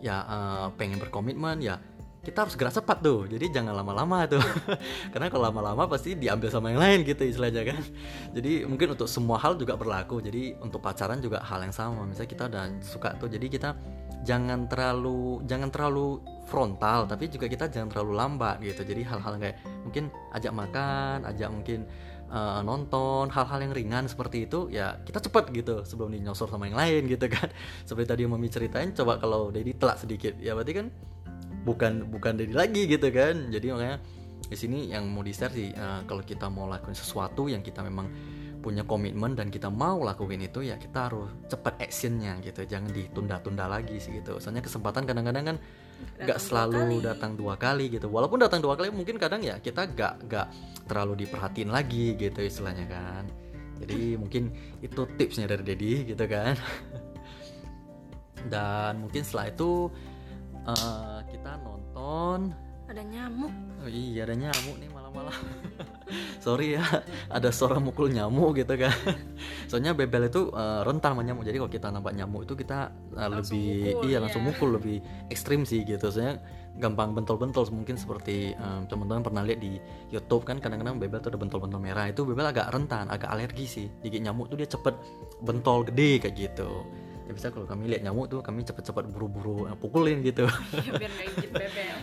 ya 0.02 0.22
uh, 0.26 0.66
pengen 0.74 0.98
berkomitmen 0.98 1.58
ya 1.62 1.78
kita 2.28 2.44
harus 2.44 2.54
gerak 2.60 2.76
cepat 2.76 3.00
tuh. 3.00 3.24
Jadi 3.24 3.48
jangan 3.48 3.72
lama-lama 3.72 4.28
tuh. 4.28 4.44
Karena 5.12 5.32
kalau 5.32 5.48
lama-lama 5.48 5.88
pasti 5.88 6.12
diambil 6.12 6.52
sama 6.52 6.68
yang 6.68 6.80
lain 6.84 7.08
gitu 7.08 7.24
istilahnya 7.24 7.64
kan. 7.64 7.80
Jadi 8.36 8.68
mungkin 8.68 8.92
untuk 8.92 9.08
semua 9.08 9.40
hal 9.40 9.56
juga 9.56 9.80
berlaku. 9.80 10.20
Jadi 10.20 10.60
untuk 10.60 10.84
pacaran 10.84 11.24
juga 11.24 11.40
hal 11.40 11.64
yang 11.64 11.72
sama. 11.72 12.04
Misalnya 12.04 12.28
kita 12.28 12.44
udah 12.52 12.64
suka 12.84 13.16
tuh 13.16 13.32
jadi 13.32 13.48
kita 13.48 13.70
jangan 14.26 14.68
terlalu 14.68 15.40
jangan 15.46 15.70
terlalu 15.70 16.20
frontal 16.44 17.06
tapi 17.06 17.30
juga 17.30 17.46
kita 17.48 17.72
jangan 17.72 17.88
terlalu 17.88 18.12
lambat 18.12 18.60
gitu. 18.60 18.84
Jadi 18.84 19.02
hal-hal 19.08 19.34
kayak 19.40 19.56
mungkin 19.88 20.12
ajak 20.36 20.52
makan 20.52 21.24
ajak 21.24 21.48
mungkin 21.48 21.88
uh, 22.32 22.60
nonton 22.60 23.32
hal-hal 23.32 23.58
yang 23.64 23.72
ringan 23.72 24.04
seperti 24.08 24.44
itu 24.44 24.68
ya 24.68 25.00
kita 25.04 25.20
cepet 25.24 25.44
gitu 25.52 25.84
sebelum 25.84 26.12
dinyosor 26.12 26.48
sama 26.48 26.68
yang 26.68 26.76
lain 26.76 27.08
gitu 27.08 27.26
kan. 27.28 27.48
Seperti 27.88 28.06
tadi 28.08 28.22
mami 28.28 28.48
ceritain 28.52 28.92
coba 28.92 29.16
kalau 29.16 29.48
Dedi 29.48 29.72
telak 29.76 30.00
sedikit. 30.00 30.36
Ya 30.40 30.52
berarti 30.52 30.72
kan 30.76 30.86
bukan 31.62 32.06
bukan 32.10 32.38
Dedi 32.38 32.54
lagi 32.54 32.86
gitu 32.86 33.08
kan. 33.10 33.50
Jadi 33.50 33.66
makanya 33.72 33.98
di 34.48 34.56
sini 34.56 34.88
yang 34.88 35.08
mau 35.10 35.20
di 35.20 35.34
share 35.34 35.52
sih 35.52 35.70
uh, 35.74 36.06
kalau 36.08 36.24
kita 36.24 36.48
mau 36.48 36.70
lakuin 36.70 36.96
sesuatu 36.96 37.50
yang 37.50 37.60
kita 37.60 37.84
memang 37.84 38.08
punya 38.58 38.82
komitmen 38.82 39.38
dan 39.38 39.54
kita 39.54 39.70
mau 39.70 40.02
lakuin 40.02 40.42
itu 40.42 40.66
ya 40.66 40.74
kita 40.76 41.08
harus 41.10 41.30
cepat 41.46 41.78
actionnya 41.78 42.38
gitu. 42.42 42.66
Jangan 42.66 42.90
ditunda-tunda 42.90 43.70
lagi 43.70 44.02
sih 44.02 44.18
gitu. 44.18 44.42
Soalnya 44.42 44.64
kesempatan 44.64 45.06
kadang-kadang 45.06 45.54
kan 45.54 45.56
nggak 46.18 46.38
selalu 46.38 46.98
dua 46.98 47.14
datang 47.14 47.38
dua 47.38 47.54
kali 47.54 47.90
gitu. 47.90 48.10
Walaupun 48.10 48.42
datang 48.42 48.62
dua 48.62 48.74
kali 48.74 48.90
mungkin 48.90 49.18
kadang 49.18 49.42
ya 49.42 49.62
kita 49.62 49.86
nggak 49.94 50.26
nggak 50.26 50.46
terlalu 50.90 51.26
diperhatiin 51.26 51.70
lagi 51.70 52.18
gitu 52.18 52.40
istilahnya 52.42 52.86
kan. 52.90 53.24
Jadi 53.78 54.18
mungkin 54.18 54.50
itu 54.82 55.06
tipsnya 55.14 55.46
dari 55.46 55.62
Dedi 55.62 56.10
gitu 56.10 56.24
kan. 56.26 56.58
Dan 58.52 59.06
mungkin 59.06 59.22
setelah 59.22 59.50
itu 59.50 59.90
uh, 60.66 61.17
kita 61.28 61.60
nonton. 61.60 62.52
Ada 62.88 63.04
nyamuk. 63.04 63.52
Oh 63.84 63.90
iya 63.92 64.24
ada 64.24 64.32
nyamuk 64.32 64.80
nih 64.80 64.88
malam-malam. 64.88 65.36
Sorry 66.44 66.80
ya 66.80 66.84
ada 67.28 67.52
suara 67.52 67.76
mukul 67.76 68.08
nyamuk 68.08 68.56
gitu 68.56 68.80
kan. 68.80 68.96
Soalnya 69.68 69.92
bebel 69.92 70.32
itu 70.32 70.48
uh, 70.56 70.80
rentan 70.88 71.12
sama 71.12 71.20
nyamuk. 71.20 71.44
Jadi 71.44 71.60
kalau 71.60 71.68
kita 71.68 71.92
nampak 71.92 72.16
nyamuk 72.16 72.48
itu 72.48 72.56
kita 72.56 72.88
uh, 73.12 73.28
lebih 73.28 73.92
mukul, 73.92 74.08
iya 74.08 74.16
ya. 74.16 74.18
langsung 74.24 74.40
mukul 74.40 74.80
lebih 74.80 75.04
ekstrim 75.28 75.68
sih 75.68 75.84
gitu. 75.84 76.08
Soalnya 76.08 76.40
gampang 76.80 77.12
bentol-bentol 77.12 77.68
mungkin 77.76 78.00
seperti 78.00 78.56
um, 78.56 78.88
teman-teman 78.88 79.20
pernah 79.20 79.42
lihat 79.44 79.60
di 79.60 79.76
YouTube 80.08 80.48
kan 80.48 80.56
kadang-kadang 80.56 80.96
bebel 80.96 81.20
tuh 81.20 81.36
ada 81.36 81.38
bentol-bentol 81.44 81.84
merah. 81.84 82.08
Itu 82.08 82.24
bebel 82.24 82.48
agak 82.48 82.72
rentan 82.72 83.12
agak 83.12 83.28
alergi 83.28 83.68
sih. 83.68 83.86
Gigit 84.00 84.24
nyamuk 84.24 84.48
tuh 84.48 84.56
dia 84.56 84.68
cepet 84.70 84.96
bentol 85.44 85.84
gede 85.84 86.24
kayak 86.24 86.34
gitu 86.40 86.88
ya 87.28 87.36
bisa 87.36 87.52
kalau 87.52 87.68
kami 87.68 87.92
lihat 87.92 88.08
nyamuk 88.08 88.32
tuh 88.32 88.40
kami 88.40 88.64
cepet-cepet 88.64 89.04
buru-buru 89.12 89.68
uh, 89.68 89.76
pukulin 89.76 90.24
gitu. 90.24 90.48
Biar 91.00 91.12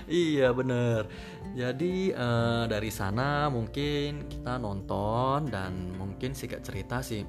iya 0.05 0.53
bener. 0.53 1.10
Jadi 1.58 2.13
uh, 2.13 2.70
dari 2.70 2.94
sana 2.94 3.50
mungkin 3.50 4.29
kita 4.29 4.62
nonton 4.62 5.50
dan 5.50 5.98
mungkin 5.98 6.38
singkat 6.38 6.62
cerita 6.62 7.01
sih 7.01 7.25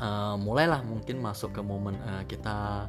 uh, 0.00 0.40
mulailah 0.40 0.80
mungkin 0.80 1.20
masuk 1.20 1.52
ke 1.52 1.60
momen 1.60 2.00
uh, 2.00 2.24
kita 2.24 2.88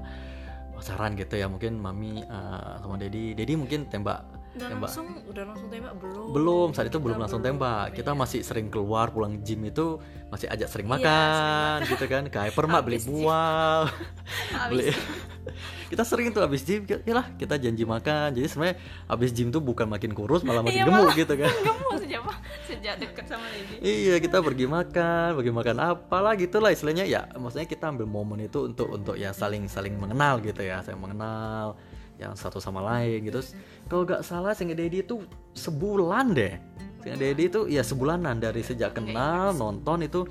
pacaran 0.79 1.19
gitu 1.19 1.35
ya. 1.35 1.51
Mungkin 1.51 1.75
mami 1.75 2.23
uh, 2.23 2.79
sama 2.79 2.95
dedi. 2.95 3.35
Dedi 3.35 3.59
mungkin 3.59 3.91
tembak 3.91 4.34
udah 4.55 4.67
tembak. 4.71 4.87
langsung 4.87 5.07
udah 5.27 5.43
langsung 5.51 5.67
tembak? 5.67 5.93
Belum. 5.99 6.27
Belum 6.31 6.67
saat 6.71 6.87
itu 6.87 6.99
belum 7.03 7.17
langsung 7.19 7.41
tembak. 7.43 7.91
kita 7.91 8.11
masih 8.15 8.39
sering 8.41 8.67
keluar 8.71 9.11
pulang 9.11 9.43
gym 9.43 9.67
itu 9.67 9.99
masih 10.31 10.47
ajak 10.51 10.67
sering 10.71 10.87
makan, 10.87 11.03
iya, 11.05 11.35
sering 11.35 11.59
makan. 11.83 11.91
gitu 11.91 12.05
kan. 12.07 12.23
Ke 12.31 12.37
hypermart 12.49 12.83
beli 12.87 12.99
buah. 13.03 13.85
Beli. 14.71 14.95
kita 15.91 16.01
sering 16.01 16.33
tuh 16.33 16.41
abis 16.41 16.65
gym 16.65 16.81
ya 16.87 17.13
lah 17.13 17.27
kita 17.35 17.59
janji 17.59 17.83
makan. 17.83 18.31
Jadi 18.31 18.47
sebenarnya 18.47 18.75
abis 19.11 19.29
gym 19.35 19.51
tuh 19.51 19.61
bukan 19.61 19.85
makin 19.91 20.11
kurus 20.15 20.41
malah 20.47 20.63
makin 20.63 20.81
iya, 20.81 20.87
gemuk 20.87 21.11
gitu 21.19 21.33
kan. 21.35 21.51
gemuk 21.67 21.95
sejak 21.99 22.21
sejak 22.65 22.95
deket 22.97 23.25
sama 23.27 23.45
Lady. 23.51 23.75
Iya 23.83 24.15
kita 24.23 24.39
pergi 24.39 24.65
makan 24.65 25.27
pergi 25.37 25.51
makan 25.51 25.75
apalah 25.83 26.33
gitulah 26.39 26.71
istilahnya. 26.71 27.05
Ya 27.05 27.27
maksudnya 27.35 27.67
kita 27.67 27.91
ambil 27.91 28.07
momen 28.07 28.47
itu 28.47 28.65
untuk 28.65 28.87
untuk 28.89 29.15
ya 29.19 29.35
saling 29.35 29.67
saling 29.67 29.99
mengenal 29.99 30.39
gitu 30.39 30.63
ya 30.63 30.81
saya 30.81 30.97
mengenal 30.97 31.77
yang 32.15 32.33
satu 32.33 32.63
sama 32.63 32.79
lain 32.79 33.27
gitu. 33.27 33.43
Kalau 33.91 34.07
gak 34.07 34.23
salah 34.23 34.55
Singa 34.55 34.75
Dedi 34.75 35.03
itu 35.03 35.23
sebulan 35.55 36.31
deh. 36.31 36.55
Singa 37.03 37.17
Dedi 37.19 37.43
itu 37.51 37.61
ya 37.67 37.83
sebulanan. 37.83 38.39
Dari 38.39 38.63
sejak 38.63 38.95
kenal 38.95 39.51
nonton 39.55 40.03
itu 40.07 40.23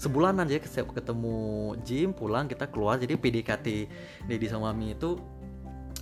sebulanan. 0.00 0.48
Jadi 0.48 0.64
ketemu 0.68 1.36
gym 1.84 2.16
pulang 2.16 2.48
kita 2.48 2.68
keluar. 2.72 2.96
Jadi 2.96 3.16
PDKT 3.20 3.66
Dedi 4.24 4.46
sama 4.48 4.72
Mami 4.72 4.96
itu 4.96 5.20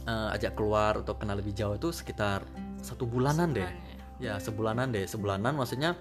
uh, 0.06 0.34
ajak 0.34 0.54
keluar 0.54 1.02
untuk 1.02 1.18
kenal 1.18 1.38
lebih 1.38 1.54
jauh 1.54 1.74
itu 1.74 1.90
sekitar 1.90 2.46
satu 2.78 3.04
bulanan 3.04 3.50
deh. 3.50 3.70
Ya? 4.22 4.38
Sebulanan 4.38 4.94
deh. 4.94 5.02
Sebulanan 5.04 5.58
maksudnya 5.58 5.98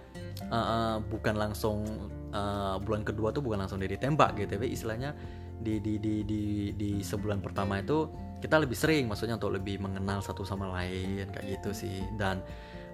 uh, 0.49 0.55
uh, 0.55 0.95
bukan 1.09 1.33
langsung 1.37 1.85
uh, 2.33 2.75
bulan 2.81 3.05
kedua 3.05 3.29
tuh 3.31 3.45
bukan 3.45 3.63
langsung 3.63 3.79
Dedi 3.79 3.95
tembak 3.95 4.35
gitu 4.35 4.57
tapi 4.57 4.73
istilahnya 4.73 5.13
di 5.63 5.79
di 5.79 5.95
di 6.01 6.25
di 6.25 6.43
di 6.75 6.91
sebulan 6.99 7.39
pertama 7.39 7.79
itu 7.79 8.09
kita 8.43 8.59
lebih 8.59 8.75
sering 8.75 9.07
maksudnya 9.07 9.39
untuk 9.39 9.55
lebih 9.55 9.79
mengenal 9.79 10.19
satu 10.19 10.43
sama 10.43 10.67
lain 10.75 11.31
kayak 11.31 11.47
gitu 11.63 11.71
sih. 11.71 12.03
Dan 12.19 12.43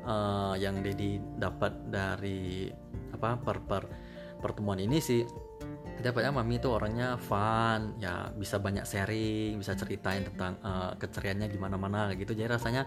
uh, 0.06 0.54
yang 0.54 0.86
Dedi 0.86 1.18
dapat 1.18 1.90
dari 1.90 2.70
apa 3.10 3.34
per 3.42 3.58
per 3.66 3.84
pertemuan 4.38 4.78
ini 4.78 5.02
sih 5.02 5.26
banyak 6.00 6.32
mami 6.32 6.64
itu 6.64 6.72
orangnya 6.72 7.20
fun 7.20 8.00
ya 8.00 8.32
bisa 8.32 8.56
banyak 8.56 8.88
sharing 8.88 9.60
bisa 9.60 9.76
ceritain 9.76 10.24
tentang 10.24 10.56
uh, 10.62 10.94
keceriannya 10.96 11.50
gimana 11.50 11.76
mana 11.82 12.14
gitu. 12.14 12.38
Jadi 12.38 12.48
rasanya 12.48 12.86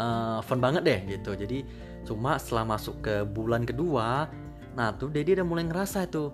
uh, 0.00 0.40
fun 0.40 0.58
banget 0.58 0.82
deh 0.82 1.00
gitu. 1.20 1.36
Jadi 1.36 1.62
cuma 2.08 2.40
setelah 2.40 2.74
masuk 2.76 3.04
ke 3.04 3.28
bulan 3.28 3.68
kedua 3.68 4.28
nah 4.70 4.94
tuh 4.94 5.10
Dedi 5.10 5.34
udah 5.34 5.46
mulai 5.46 5.66
ngerasa 5.66 6.06
itu 6.06 6.30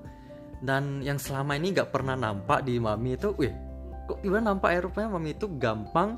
dan 0.61 1.01
yang 1.01 1.17
selama 1.17 1.57
ini 1.57 1.73
nggak 1.73 1.89
pernah 1.89 2.17
nampak 2.17 2.65
di 2.65 2.77
mami 2.77 3.17
itu 3.17 3.33
wih 3.37 3.53
kok 4.07 4.19
gimana 4.23 4.55
nampak 4.55 4.71
Eropanya 4.79 5.09
mami 5.11 5.35
itu 5.35 5.47
gampang 5.59 6.17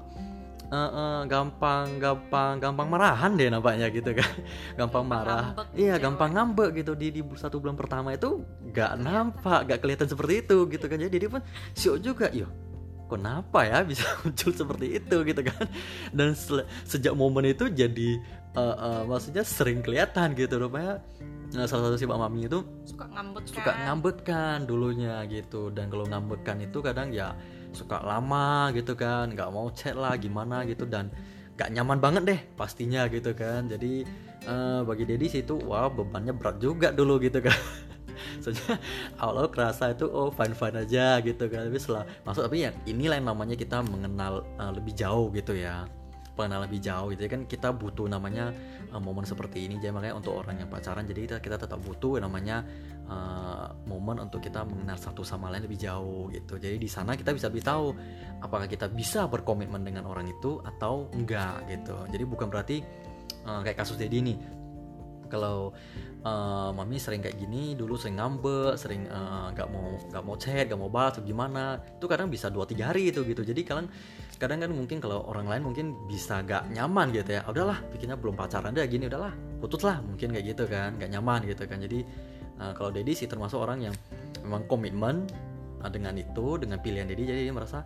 uh, 0.72 0.76
uh, 0.76 1.18
gampang 1.24 1.96
gampang 1.96 2.60
gampang 2.60 2.88
marahan 2.88 3.34
deh 3.34 3.48
nampaknya 3.48 3.88
gitu 3.92 4.12
kan. 4.12 4.30
Gampang 4.78 5.04
marah. 5.08 5.52
ngambek 5.52 5.68
iya 5.74 5.94
gitu. 5.96 6.04
gampang 6.04 6.30
ngambek 6.36 6.70
gitu. 6.84 6.92
Di 6.94 7.08
di 7.10 7.20
satu 7.36 7.60
bulan 7.60 7.76
pertama 7.76 8.14
itu 8.14 8.44
gak 8.72 9.00
nampak 9.00 9.68
gak 9.68 9.80
kelihatan 9.82 10.08
seperti 10.08 10.44
itu 10.44 10.56
gitu 10.68 10.84
kan. 10.86 10.98
Jadi 11.00 11.16
dia 11.16 11.30
pun 11.30 11.42
show 11.72 11.96
juga. 11.96 12.28
Yo 12.30 12.48
kenapa 13.08 13.64
ya 13.64 13.80
bisa 13.82 14.04
muncul 14.20 14.52
seperti 14.52 14.86
itu 15.00 15.16
gitu 15.24 15.40
kan. 15.40 15.64
Dan 16.12 16.36
sejak 16.84 17.16
momen 17.16 17.48
itu 17.48 17.72
jadi 17.72 18.20
uh, 18.54 18.76
uh, 18.76 19.02
maksudnya 19.08 19.42
sering 19.42 19.80
kelihatan 19.80 20.36
gitu. 20.36 20.60
Rupanya 20.60 21.00
nah, 21.56 21.64
salah 21.64 21.88
satu 21.88 21.96
si 21.96 22.04
Mbak 22.04 22.20
Mami 22.20 22.44
itu 22.44 22.60
suka 22.84 23.08
ngambek 23.08 23.44
suka 23.48 23.72
kan? 24.28 24.68
dulunya 24.68 25.24
gitu. 25.32 25.72
Dan 25.72 25.88
kalau 25.88 26.04
ngambekan 26.04 26.60
itu 26.60 26.78
kadang 26.84 27.08
ya 27.10 27.32
suka 27.72 28.00
lama 28.00 28.72
gitu 28.72 28.96
kan 28.96 29.30
nggak 29.32 29.50
mau 29.52 29.68
chat 29.72 29.94
lah 29.94 30.16
gimana 30.16 30.64
gitu 30.64 30.88
dan 30.88 31.12
nggak 31.58 31.68
nyaman 31.74 31.98
banget 31.98 32.22
deh 32.24 32.40
pastinya 32.54 33.10
gitu 33.10 33.34
kan. 33.34 33.66
Jadi 33.66 34.06
uh, 34.46 34.86
bagi 34.86 35.04
Dedi 35.04 35.26
sih 35.26 35.42
itu 35.42 35.58
wow 35.58 35.90
bebannya 35.90 36.30
berat 36.30 36.62
juga 36.62 36.94
dulu 36.94 37.18
gitu 37.18 37.42
kan. 37.42 37.58
Soalnya 38.42 38.78
awal 39.18 39.50
kerasa 39.50 39.90
itu 39.90 40.06
oh 40.06 40.30
fine 40.30 40.54
fine 40.54 40.86
aja 40.86 41.18
gitu 41.18 41.50
kan. 41.50 41.66
Tapi 41.66 41.78
setelah 41.82 42.04
masuk 42.22 42.46
tapi 42.46 42.62
ya 42.62 42.70
inilah 42.86 43.18
yang 43.18 43.28
namanya 43.34 43.58
kita 43.58 43.82
mengenal 43.82 44.46
uh, 44.56 44.70
lebih 44.70 44.94
jauh 44.94 45.34
gitu 45.34 45.58
ya 45.58 45.86
pengenal 46.38 46.62
lebih 46.62 46.78
jauh 46.78 47.10
gitu 47.10 47.26
ya. 47.26 47.30
Kan 47.34 47.42
kita 47.50 47.74
butuh 47.74 48.06
namanya 48.06 48.54
uh, 48.94 49.02
momen 49.02 49.26
seperti 49.26 49.66
ini 49.66 49.82
jadi 49.82 49.90
makanya 49.90 50.14
untuk 50.14 50.38
orang 50.38 50.62
yang 50.62 50.70
pacaran 50.70 51.02
jadi 51.02 51.26
kita, 51.26 51.36
kita 51.42 51.56
tetap 51.58 51.82
butuh 51.82 52.22
namanya 52.22 52.62
uh, 53.10 53.74
momen 53.90 54.22
untuk 54.22 54.38
kita 54.38 54.62
mengenal 54.62 54.94
satu 54.94 55.26
sama 55.26 55.50
lain 55.50 55.66
lebih 55.66 55.82
jauh 55.82 56.30
gitu. 56.30 56.62
Jadi 56.62 56.78
di 56.78 56.86
sana 56.86 57.18
kita 57.18 57.34
bisa 57.34 57.50
tahu 57.50 57.90
apakah 58.38 58.70
kita 58.70 58.86
bisa 58.86 59.26
berkomitmen 59.26 59.82
dengan 59.82 60.06
orang 60.06 60.30
itu 60.30 60.62
atau 60.62 61.10
enggak 61.10 61.66
gitu. 61.66 61.98
Jadi 62.06 62.22
bukan 62.22 62.46
berarti 62.46 62.78
uh, 63.42 63.60
kayak 63.66 63.82
kasus 63.82 63.98
Dedi 63.98 64.22
ini 64.22 64.57
kalau 65.28 65.76
uh, 66.24 66.70
mami 66.74 66.96
sering 66.96 67.22
kayak 67.22 67.38
gini 67.38 67.76
dulu 67.78 67.94
sering 67.94 68.16
ngambek 68.18 68.74
sering 68.74 69.06
nggak 69.54 69.68
uh, 69.68 69.72
mau 69.72 69.86
nggak 69.96 70.22
mau 70.24 70.36
chat 70.36 70.64
nggak 70.66 70.80
mau 70.80 70.90
balas 70.90 71.16
atau 71.16 71.24
gimana 71.24 71.78
itu 71.78 72.06
kadang 72.10 72.28
bisa 72.32 72.48
dua 72.50 72.64
tiga 72.64 72.90
hari 72.90 73.12
itu 73.12 73.22
gitu. 73.22 73.44
Jadi 73.44 73.60
kalian 73.62 73.86
kadang 74.40 74.64
kan 74.64 74.70
mungkin 74.72 74.98
kalau 74.98 75.24
orang 75.28 75.46
lain 75.46 75.62
mungkin 75.66 75.86
bisa 76.06 76.42
gak 76.42 76.70
nyaman 76.72 77.10
gitu 77.14 77.38
ya. 77.38 77.42
Udahlah 77.46 77.78
bikinnya 77.94 78.16
belum 78.18 78.34
pacaran 78.34 78.74
deh 78.74 78.84
gini 78.88 79.06
udahlah 79.06 79.34
putus 79.62 79.82
lah 79.86 80.02
mungkin 80.02 80.34
kayak 80.34 80.56
gitu 80.56 80.64
kan 80.66 80.96
gak 80.98 81.10
nyaman 81.10 81.46
gitu 81.46 81.62
kan. 81.68 81.78
Jadi 81.78 82.02
uh, 82.58 82.72
kalau 82.74 82.90
Dedi 82.90 83.14
sih 83.14 83.30
termasuk 83.30 83.58
orang 83.58 83.90
yang 83.90 83.94
memang 84.42 84.66
komitmen 84.66 85.26
uh, 85.82 85.90
dengan 85.90 86.14
itu 86.18 86.58
dengan 86.58 86.78
pilihan 86.82 87.06
Dedi 87.06 87.22
jadi 87.26 87.40
dia 87.48 87.54
merasa 87.54 87.82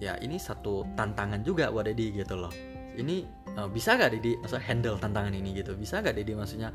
ya 0.00 0.16
ini 0.20 0.40
satu 0.40 0.88
tantangan 0.96 1.44
juga 1.44 1.68
buat 1.68 1.84
Dedi 1.84 2.24
gitu 2.24 2.36
loh 2.40 2.69
ini 2.98 3.28
uh, 3.54 3.68
bisa 3.70 3.94
gak 3.94 4.16
masa 4.42 4.58
handle 4.58 4.96
tantangan 4.98 5.34
ini 5.34 5.54
gitu? 5.62 5.76
Bisa 5.78 6.02
gak 6.02 6.16
Dedi 6.18 6.34
maksudnya 6.34 6.74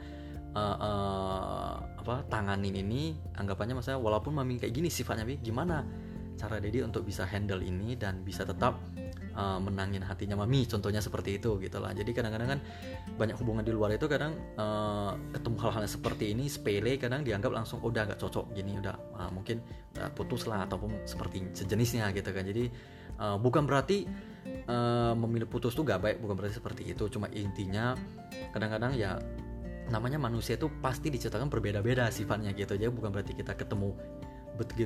uh, 0.55 0.77
uh, 0.79 1.73
apa 1.99 2.23
tanganin 2.31 2.75
ini 2.75 3.17
anggapannya 3.35 3.75
maksudnya 3.75 3.99
walaupun 3.99 4.31
mami 4.37 4.61
kayak 4.61 4.71
gini 4.71 4.87
sifatnya 4.87 5.27
bi 5.27 5.41
gimana 5.41 5.83
cara 6.35 6.59
Dedi 6.59 6.83
untuk 6.83 7.07
bisa 7.07 7.23
handle 7.23 7.63
ini 7.63 7.95
dan 7.95 8.23
bisa 8.23 8.43
tetap 8.43 8.79
uh, 9.35 9.59
menangin 9.59 10.03
hatinya 10.03 10.35
mami? 10.39 10.67
Contohnya 10.67 10.99
seperti 10.99 11.39
itu 11.39 11.59
gitu 11.63 11.79
lah. 11.79 11.95
Jadi 11.95 12.11
kadang-kadang 12.11 12.57
kan 12.57 12.59
banyak 13.15 13.35
hubungan 13.39 13.63
di 13.63 13.71
luar 13.71 13.95
itu 13.95 14.07
kadang 14.11 14.35
uh, 14.59 15.15
ketemu 15.31 15.57
hal-hal 15.63 15.83
seperti 15.87 16.35
ini 16.35 16.51
sepele 16.51 16.99
kadang 16.99 17.23
dianggap 17.23 17.51
langsung 17.55 17.79
oh, 17.83 17.91
udah 17.91 18.03
agak 18.07 18.19
cocok 18.19 18.51
gini 18.51 18.79
udah 18.79 18.95
uh, 19.15 19.31
mungkin 19.31 19.63
uh, 19.99 20.11
putus 20.11 20.47
lah 20.47 20.67
ataupun 20.67 21.07
seperti 21.07 21.55
sejenisnya 21.55 22.11
gitu 22.11 22.29
kan. 22.35 22.43
Jadi 22.43 22.67
uh, 23.19 23.39
bukan 23.39 23.63
berarti 23.63 24.07
uh, 24.69 25.13
memilih 25.17 25.49
putus 25.49 25.73
tuh 25.73 25.85
gak 25.85 26.01
baik 26.01 26.17
bukan 26.21 26.35
berarti 26.37 26.57
seperti 26.57 26.83
itu. 26.87 27.05
Cuma 27.09 27.29
intinya 27.33 27.97
kadang-kadang 28.53 28.95
ya 28.95 29.17
namanya 29.85 30.17
manusia 30.17 30.57
itu 30.57 30.65
pasti 30.81 31.13
diciptakan 31.13 31.49
berbeda-beda 31.49 32.09
sifatnya 32.09 32.53
gitu. 32.57 32.73
Jadi 32.73 32.89
bukan 32.89 33.13
berarti 33.13 33.37
kita 33.37 33.53
ketemu 33.53 33.93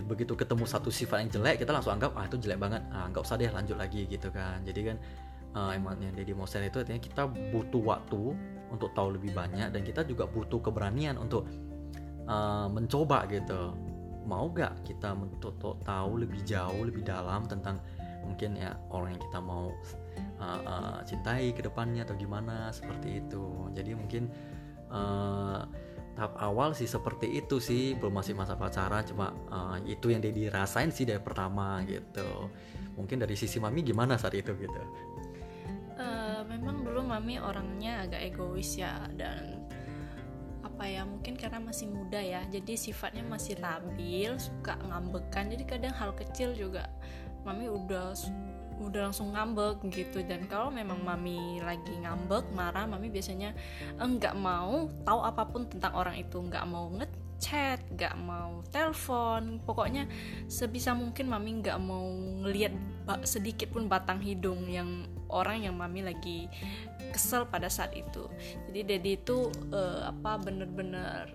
begitu 0.10 0.34
ketemu 0.34 0.66
satu 0.66 0.90
sifat 0.90 1.22
yang 1.22 1.30
jelek 1.30 1.62
kita 1.62 1.70
langsung 1.70 1.94
anggap 1.94 2.18
ah 2.18 2.26
itu 2.26 2.42
jelek 2.42 2.60
banget. 2.60 2.82
Ah 2.90 3.06
nggak 3.08 3.24
usah 3.24 3.38
deh 3.38 3.52
lanjut 3.54 3.78
lagi 3.78 4.10
gitu 4.10 4.28
kan. 4.34 4.60
Jadi 4.66 4.82
kan 4.92 4.98
uh, 5.56 5.72
emang 5.72 6.02
yang 6.02 6.14
Deddy 6.18 6.34
Mosen 6.34 6.66
itu 6.66 6.82
artinya 6.82 7.00
kita 7.00 7.30
butuh 7.54 7.82
waktu 7.86 8.22
untuk 8.70 8.90
tahu 8.94 9.18
lebih 9.18 9.34
banyak 9.34 9.74
dan 9.74 9.82
kita 9.82 10.06
juga 10.06 10.30
butuh 10.30 10.62
keberanian 10.62 11.18
untuk 11.18 11.46
uh, 12.30 12.68
mencoba 12.70 13.26
gitu. 13.30 13.74
Mau 14.30 14.52
gak 14.54 14.86
kita 14.86 15.18
untuk 15.18 15.58
tahu 15.82 16.12
lebih 16.22 16.46
jauh 16.46 16.86
lebih 16.86 17.02
dalam 17.02 17.50
tentang 17.50 17.82
mungkin 18.24 18.56
ya 18.56 18.76
orang 18.92 19.16
yang 19.16 19.24
kita 19.28 19.40
mau 19.40 19.72
uh, 20.40 20.60
uh, 20.64 20.98
cintai 21.04 21.52
ke 21.52 21.62
depannya 21.64 22.08
atau 22.08 22.16
gimana 22.16 22.72
seperti 22.72 23.24
itu. 23.24 23.70
Jadi 23.76 23.92
mungkin 23.96 24.32
uh, 24.92 25.64
tahap 26.16 26.34
awal 26.40 26.76
sih 26.76 26.88
seperti 26.88 27.40
itu 27.40 27.60
sih. 27.60 27.96
Belum 27.96 28.20
masih 28.20 28.36
masa 28.36 28.56
pacaran 28.60 29.04
cuma 29.08 29.36
uh, 29.52 29.78
itu 29.84 30.12
yang 30.12 30.24
dia 30.24 30.34
dirasain 30.34 30.92
sih 30.92 31.08
dari 31.08 31.22
pertama 31.22 31.84
gitu. 31.88 32.52
Mungkin 33.00 33.24
dari 33.24 33.36
sisi 33.40 33.60
mami 33.60 33.84
gimana 33.84 34.20
saat 34.20 34.36
itu 34.36 34.52
gitu? 34.56 34.82
Uh, 36.00 36.44
memang 36.48 36.84
dulu 36.84 37.04
mami 37.04 37.40
orangnya 37.40 38.08
agak 38.08 38.32
egois 38.36 38.80
ya 38.80 39.04
dan 39.20 39.68
apa 40.64 40.88
ya 40.88 41.04
mungkin 41.04 41.36
karena 41.36 41.60
masih 41.60 41.92
muda 41.92 42.24
ya 42.24 42.40
jadi 42.48 42.80
sifatnya 42.80 43.24
masih 43.28 43.60
labil 43.60 44.36
suka 44.40 44.80
ngambekan. 44.80 45.52
Jadi 45.52 45.64
kadang 45.68 45.92
hal 45.92 46.16
kecil 46.16 46.56
juga 46.56 46.88
mami 47.44 47.72
udah 47.72 48.16
udah 48.80 49.12
langsung 49.12 49.36
ngambek 49.36 49.84
gitu. 49.92 50.24
Dan 50.24 50.48
kalau 50.48 50.72
memang 50.72 51.04
mami 51.04 51.60
lagi 51.60 51.94
ngambek 52.00 52.48
marah 52.56 52.88
mami 52.88 53.12
biasanya 53.12 53.52
enggak 54.00 54.34
mau 54.40 54.88
tahu 55.04 55.20
apa 55.24 55.44
pun 55.48 55.68
tentang 55.68 55.94
orang 55.96 56.16
itu. 56.16 56.40
Enggak 56.40 56.66
mau 56.66 56.88
ngechat 56.96 57.84
enggak 57.92 58.16
mau 58.16 58.64
telepon. 58.72 59.60
Pokoknya 59.68 60.08
sebisa 60.48 60.96
mungkin 60.96 61.28
mami 61.28 61.60
enggak 61.60 61.80
mau 61.80 62.08
ngelihat 62.44 62.72
sedikit 63.28 63.74
pun 63.76 63.92
batang 63.92 64.24
hidung 64.24 64.70
yang 64.72 65.08
orang 65.30 65.68
yang 65.68 65.76
mami 65.78 66.02
lagi 66.02 66.50
kesel 67.12 67.46
pada 67.50 67.68
saat 67.68 67.94
itu. 67.98 68.30
Jadi 68.70 68.80
Dedi 68.86 69.12
itu 69.18 69.50
uh, 69.74 70.10
apa 70.10 70.40
bener-bener 70.40 71.34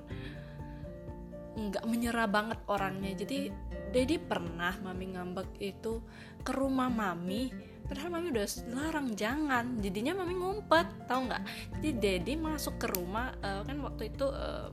nggak 1.54 1.84
menyerah 1.86 2.26
banget 2.26 2.58
orangnya. 2.66 3.14
Jadi 3.14 3.50
Dedi 3.94 4.18
pernah 4.18 4.74
mami 4.82 5.14
ngambek 5.14 5.54
itu 5.62 6.02
ke 6.42 6.50
rumah 6.50 6.90
mami 6.90 7.54
padahal 7.86 8.18
mami 8.18 8.34
udah 8.34 8.46
larang 8.74 9.14
jangan. 9.14 9.78
Jadinya 9.78 10.18
mami 10.18 10.34
ngumpet 10.34 11.06
tahu 11.06 11.30
nggak? 11.30 11.42
Jadi 11.78 11.90
Dedi 12.02 12.32
masuk 12.34 12.82
ke 12.82 12.90
rumah 12.90 13.30
uh, 13.44 13.62
kan 13.62 13.76
waktu 13.86 14.10
itu 14.10 14.26
uh, 14.26 14.68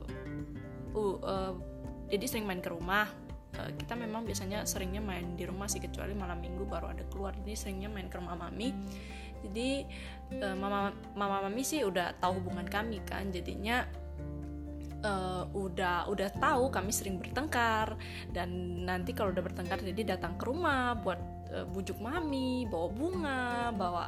uh, 0.98 1.16
uh, 1.22 1.52
Dedi 2.10 2.26
sering 2.26 2.50
main 2.50 2.58
ke 2.58 2.72
rumah. 2.72 3.06
Uh, 3.52 3.70
kita 3.76 3.94
memang 3.94 4.24
biasanya 4.24 4.64
seringnya 4.64 5.04
main 5.04 5.36
di 5.36 5.44
rumah 5.44 5.68
sih 5.68 5.78
kecuali 5.78 6.16
malam 6.16 6.42
minggu 6.42 6.66
baru 6.66 6.90
ada 6.90 7.04
keluar. 7.06 7.36
Jadi 7.38 7.54
seringnya 7.54 7.92
main 7.92 8.10
ke 8.10 8.18
rumah 8.18 8.34
mami. 8.34 8.74
Jadi 9.42 9.86
uh, 10.42 10.56
mama 10.58 10.90
mama 11.14 11.46
mami 11.46 11.62
sih 11.62 11.86
udah 11.86 12.18
tahu 12.18 12.42
hubungan 12.42 12.66
kami 12.66 12.98
kan. 13.06 13.30
Jadinya 13.30 13.86
uh, 15.02 15.44
udah 15.52 16.08
udah 16.08 16.28
tahu 16.38 16.70
kami 16.72 16.90
sering 16.94 17.18
bertengkar. 17.18 17.94
Dan 18.30 18.82
nanti 18.86 19.12
kalau 19.12 19.34
udah 19.34 19.44
bertengkar 19.44 19.82
jadi 19.82 20.16
datang 20.16 20.38
ke 20.38 20.44
rumah 20.48 20.96
buat 20.98 21.20
uh, 21.52 21.66
bujuk 21.70 21.98
mami 21.98 22.64
bawa 22.70 22.88
bunga 22.90 23.42
bawa 23.74 24.04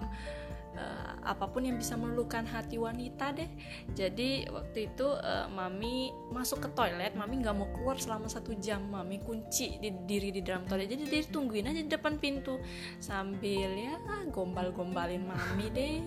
uh, 0.79 1.13
apa 1.25 1.45
pun 1.51 1.67
yang 1.67 1.77
bisa 1.77 1.99
meluluhkan 1.99 2.47
hati 2.47 2.79
wanita 2.79 3.35
deh. 3.35 3.51
Jadi 3.93 4.49
waktu 4.49 4.95
itu 4.95 5.07
uh, 5.07 5.47
mami 5.51 6.15
masuk 6.33 6.65
ke 6.65 6.69
toilet 6.73 7.13
mami 7.19 7.43
nggak 7.43 7.55
mau 7.55 7.69
keluar 7.75 7.99
selama 7.99 8.31
satu 8.31 8.55
jam. 8.59 8.83
Mami 8.89 9.21
kunci 9.21 9.77
di 9.83 9.91
diri 10.07 10.31
di 10.31 10.41
dalam 10.41 10.65
toilet. 10.65 10.89
Jadi 10.89 11.05
dia 11.11 11.21
tungguin 11.27 11.69
aja 11.69 11.81
di 11.83 11.91
depan 11.91 12.17
pintu. 12.17 12.59
Sambil 13.03 13.71
ya 13.75 13.99
gombal-gombalin 14.31 15.23
mami 15.27 15.67
deh. 15.75 16.01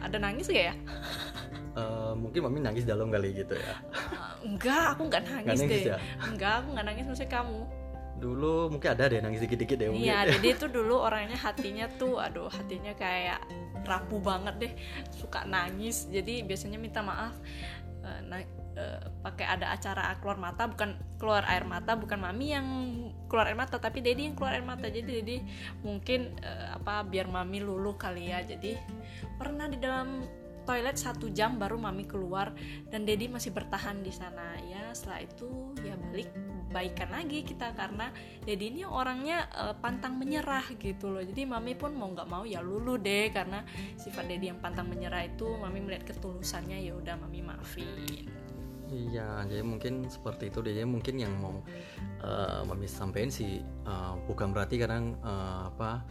Ada 0.00 0.16
nangis 0.16 0.48
gak 0.48 0.64
ya 0.72 0.74
uh, 1.76 2.12
mungkin 2.16 2.40
mami 2.46 2.58
nangis 2.62 2.84
dalam 2.86 3.10
kali 3.12 3.34
gitu 3.34 3.54
ya. 3.54 3.74
Uh, 3.92 4.34
enggak 4.46 4.96
aku 4.96 5.02
nggak 5.10 5.22
nangis, 5.26 5.58
nangis 5.60 5.70
deh. 5.70 5.82
ya? 5.94 5.98
enggak 6.26 6.52
aku 6.62 6.68
nggak 6.74 6.86
nangis 6.86 7.04
maksudnya 7.06 7.30
kamu. 7.30 7.60
Dulu 8.20 8.54
mungkin 8.68 8.88
ada 8.92 9.04
deh 9.08 9.20
nangis 9.24 9.40
dikit-dikit 9.44 9.76
deh 9.80 9.88
mungkin. 9.92 10.06
iya 10.06 10.18
jadi 10.36 10.48
itu 10.56 10.66
dulu 10.68 10.94
orangnya 11.00 11.38
hatinya 11.38 11.86
tuh 11.96 12.20
aduh 12.20 12.50
hatinya 12.50 12.92
kayak 12.96 13.40
rapuh 13.86 14.20
banget 14.20 14.54
deh. 14.58 14.72
Suka 15.14 15.46
nangis 15.46 16.08
jadi 16.10 16.44
biasanya 16.44 16.78
minta 16.80 17.00
maaf. 17.00 17.34
Uh, 18.00 18.20
na 18.24 18.40
uh, 18.80 19.00
pakai 19.20 19.44
ada 19.44 19.76
acara 19.76 20.16
keluar 20.24 20.40
mata 20.40 20.64
bukan 20.64 20.96
keluar 21.20 21.44
air 21.52 21.68
mata 21.68 21.92
bukan 22.00 22.16
mami 22.16 22.56
yang 22.56 22.66
keluar 23.28 23.52
air 23.52 23.58
mata 23.58 23.76
tapi 23.76 24.00
Dedi 24.00 24.32
yang 24.32 24.36
keluar 24.36 24.56
air 24.56 24.64
mata. 24.64 24.88
Jadi 24.88 25.20
Dedi 25.20 25.36
mungkin 25.84 26.34
uh, 26.40 26.80
apa 26.80 27.04
biar 27.04 27.28
mami 27.28 27.60
luluh 27.60 27.96
kali 27.96 28.32
ya. 28.32 28.40
Jadi 28.44 28.76
pernah 29.36 29.68
di 29.68 29.76
dalam 29.76 30.39
toilet 30.64 30.96
satu 30.96 31.32
jam 31.32 31.56
baru 31.56 31.76
mami 31.80 32.04
keluar 32.04 32.52
dan 32.88 33.06
Dedi 33.08 33.26
masih 33.26 33.50
bertahan 33.54 34.00
di 34.04 34.12
sana. 34.12 34.56
Ya 34.66 34.90
setelah 34.92 35.24
itu 35.24 35.74
ya 35.82 35.94
balik 35.96 36.30
baikan 36.70 37.10
lagi 37.10 37.42
kita 37.42 37.74
karena 37.74 38.14
Dedi 38.46 38.70
ini 38.70 38.82
orangnya 38.86 39.50
uh, 39.54 39.74
pantang 39.74 40.16
menyerah 40.16 40.64
gitu 40.78 41.10
loh. 41.10 41.22
Jadi 41.22 41.42
mami 41.46 41.74
pun 41.74 41.94
mau 41.94 42.10
nggak 42.10 42.28
mau 42.30 42.46
ya 42.46 42.62
lulu 42.62 42.96
deh 42.96 43.30
karena 43.34 43.66
sifat 43.98 44.30
Dedi 44.30 44.50
yang 44.54 44.62
pantang 44.62 44.86
menyerah 44.86 45.26
itu 45.26 45.46
mami 45.58 45.82
melihat 45.82 46.06
ketulusannya 46.14 46.78
ya 46.86 46.94
udah 46.94 47.14
mami 47.18 47.42
maafin. 47.42 48.30
Iya, 48.90 49.46
jadi 49.46 49.62
mungkin 49.62 50.10
seperti 50.10 50.50
itu 50.50 50.66
deh. 50.66 50.74
Mungkin 50.82 51.14
yang 51.22 51.38
mau 51.38 51.62
uh, 52.26 52.66
mami 52.66 52.90
sampaikan 52.90 53.30
sih 53.30 53.62
uh, 53.86 54.18
bukan 54.26 54.50
berarti 54.50 54.82
kadang 54.82 55.14
uh, 55.22 55.70
apa 55.70 56.02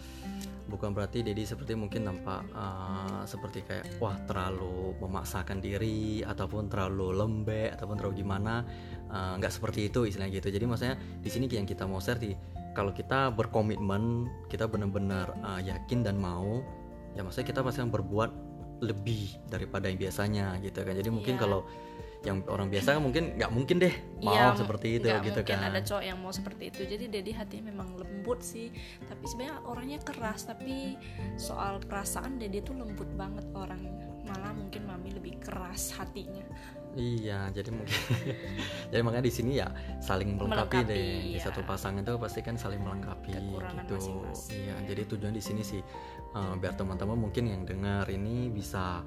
bukan 0.70 0.94
berarti 0.94 1.26
Dedi 1.26 1.44
seperti 1.44 1.74
mungkin 1.74 2.06
nampak 2.06 2.46
uh, 2.54 3.26
seperti 3.26 3.66
kayak 3.66 3.98
wah 3.98 4.16
terlalu 4.30 4.94
memaksakan 5.02 5.60
diri 5.60 6.22
ataupun 6.22 6.70
terlalu 6.70 7.18
lembek 7.18 7.74
ataupun 7.74 7.98
terlalu 7.98 8.22
gimana. 8.22 8.64
Uh, 9.10 9.36
nggak 9.42 9.50
seperti 9.50 9.90
itu 9.90 10.06
istilahnya 10.06 10.38
gitu. 10.38 10.54
Jadi 10.54 10.66
maksudnya 10.70 10.96
di 11.20 11.30
sini 11.34 11.50
yang 11.50 11.66
kita 11.66 11.90
mau 11.90 11.98
share 11.98 12.22
di 12.22 12.38
kalau 12.78 12.94
kita 12.94 13.34
berkomitmen 13.34 14.30
kita 14.48 14.70
benar-benar 14.70 15.34
uh, 15.42 15.60
yakin 15.60 16.06
dan 16.06 16.22
mau 16.22 16.62
ya 17.18 17.26
maksudnya 17.26 17.50
kita 17.50 17.66
pasti 17.66 17.82
akan 17.82 17.90
berbuat 17.90 18.32
lebih 18.80 19.36
daripada 19.52 19.92
yang 19.92 20.00
biasanya 20.00 20.62
gitu 20.64 20.86
kan. 20.86 20.94
Jadi 20.96 21.10
mungkin 21.12 21.36
yeah. 21.36 21.42
kalau 21.42 21.66
yang 22.20 22.44
orang 22.52 22.68
biasa 22.68 23.00
kan 23.00 23.02
mungkin 23.04 23.40
nggak 23.40 23.52
mungkin 23.56 23.80
deh 23.80 23.96
mau 24.20 24.36
ya, 24.36 24.52
seperti 24.52 25.00
itu 25.00 25.08
gitu 25.24 25.40
mungkin 25.40 25.56
kan. 25.56 25.72
ada 25.72 25.80
cowok 25.80 26.04
yang 26.04 26.18
mau 26.20 26.32
seperti 26.36 26.64
itu. 26.68 26.82
Jadi 26.84 27.06
Dedi 27.08 27.32
hatinya 27.32 27.72
memang 27.72 27.96
lembut 27.96 28.44
sih. 28.44 28.68
Tapi 29.08 29.24
sebenarnya 29.24 29.64
orangnya 29.64 30.00
keras 30.04 30.44
tapi 30.44 31.00
soal 31.40 31.80
perasaan 31.80 32.36
Dedi 32.36 32.60
tuh 32.60 32.76
lembut 32.76 33.08
banget 33.16 33.48
orangnya 33.56 34.10
malah 34.28 34.52
mungkin 34.52 34.84
mami 34.84 35.16
lebih 35.16 35.40
keras 35.40 35.96
hatinya. 35.96 36.44
Iya 36.98 37.54
jadi 37.54 37.70
mungkin 37.70 37.96
jadi 38.92 39.02
makanya 39.06 39.26
di 39.30 39.34
sini 39.34 39.62
ya 39.62 39.70
saling 40.02 40.36
melengkapi, 40.36 40.84
melengkapi 40.84 40.90
deh. 40.90 40.98
Ya. 40.98 41.38
di 41.38 41.40
satu 41.40 41.62
pasangan 41.62 42.02
itu 42.02 42.18
pasti 42.18 42.42
kan 42.42 42.58
saling 42.58 42.82
melengkapi 42.82 43.30
Kekurangan 43.30 43.86
gitu. 43.86 43.94
masing 43.96 44.18
-masing. 44.26 44.58
iya 44.58 44.76
jadi 44.90 45.02
tujuan 45.06 45.34
di 45.38 45.44
sini 45.46 45.62
sih 45.62 45.82
uh, 46.34 46.58
biar 46.58 46.74
teman-teman 46.74 47.14
mungkin 47.14 47.46
yang 47.46 47.62
dengar 47.62 48.10
ini 48.10 48.50
bisa 48.50 49.06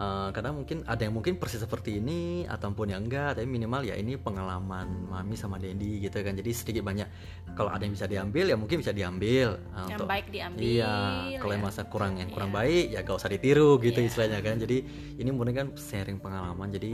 uh, 0.00 0.28
karena 0.32 0.50
mungkin 0.50 0.82
ada 0.88 1.04
yang 1.04 1.14
mungkin 1.14 1.36
persis 1.36 1.60
seperti 1.60 2.00
ini 2.00 2.48
ataupun 2.48 2.90
yang 2.90 3.04
enggak 3.04 3.36
tapi 3.36 3.46
minimal 3.46 3.84
ya 3.84 3.94
ini 3.94 4.16
pengalaman 4.16 5.06
mami 5.06 5.36
sama 5.36 5.60
Dendi 5.60 6.00
gitu 6.00 6.24
kan 6.24 6.32
jadi 6.34 6.50
sedikit 6.50 6.82
banyak 6.82 7.06
kalau 7.54 7.68
ada 7.70 7.84
yang 7.84 7.94
bisa 7.94 8.08
diambil 8.08 8.48
ya 8.48 8.56
mungkin 8.56 8.80
bisa 8.80 8.96
diambil 8.96 9.60
uh, 9.76 9.86
yang 9.86 10.00
untuk, 10.00 10.08
baik 10.08 10.26
diambil 10.32 10.60
iya 10.64 10.94
kalau 11.38 11.52
yang 11.52 11.64
ya. 11.64 11.68
masa 11.68 11.82
kurang 11.86 12.16
yang 12.16 12.32
kurang 12.32 12.50
iya. 12.50 12.58
baik 12.58 12.84
ya 12.96 12.98
gak 13.04 13.16
usah 13.20 13.30
ditiru 13.30 13.76
gitu 13.84 14.00
iya. 14.00 14.08
istilahnya 14.08 14.38
kan 14.40 14.56
jadi 14.56 14.78
ini 15.20 15.30
murni 15.30 15.52
kan 15.52 15.68
sharing 15.76 16.18
pengalaman 16.18 16.72
jadi 16.72 16.92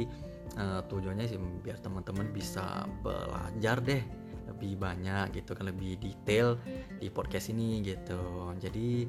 uh, 0.58 0.80
tujuannya 0.90 1.26
sih 1.30 1.38
biar 1.38 1.78
teman-teman 1.78 2.26
bisa 2.34 2.84
belajar 3.06 3.78
deh 3.80 4.02
lebih 4.46 4.78
banyak 4.78 5.42
gitu 5.42 5.58
kan 5.58 5.66
lebih 5.68 5.98
detail 5.98 6.56
di 7.02 7.10
podcast 7.10 7.50
ini 7.50 7.82
gitu 7.82 8.54
jadi 8.62 9.04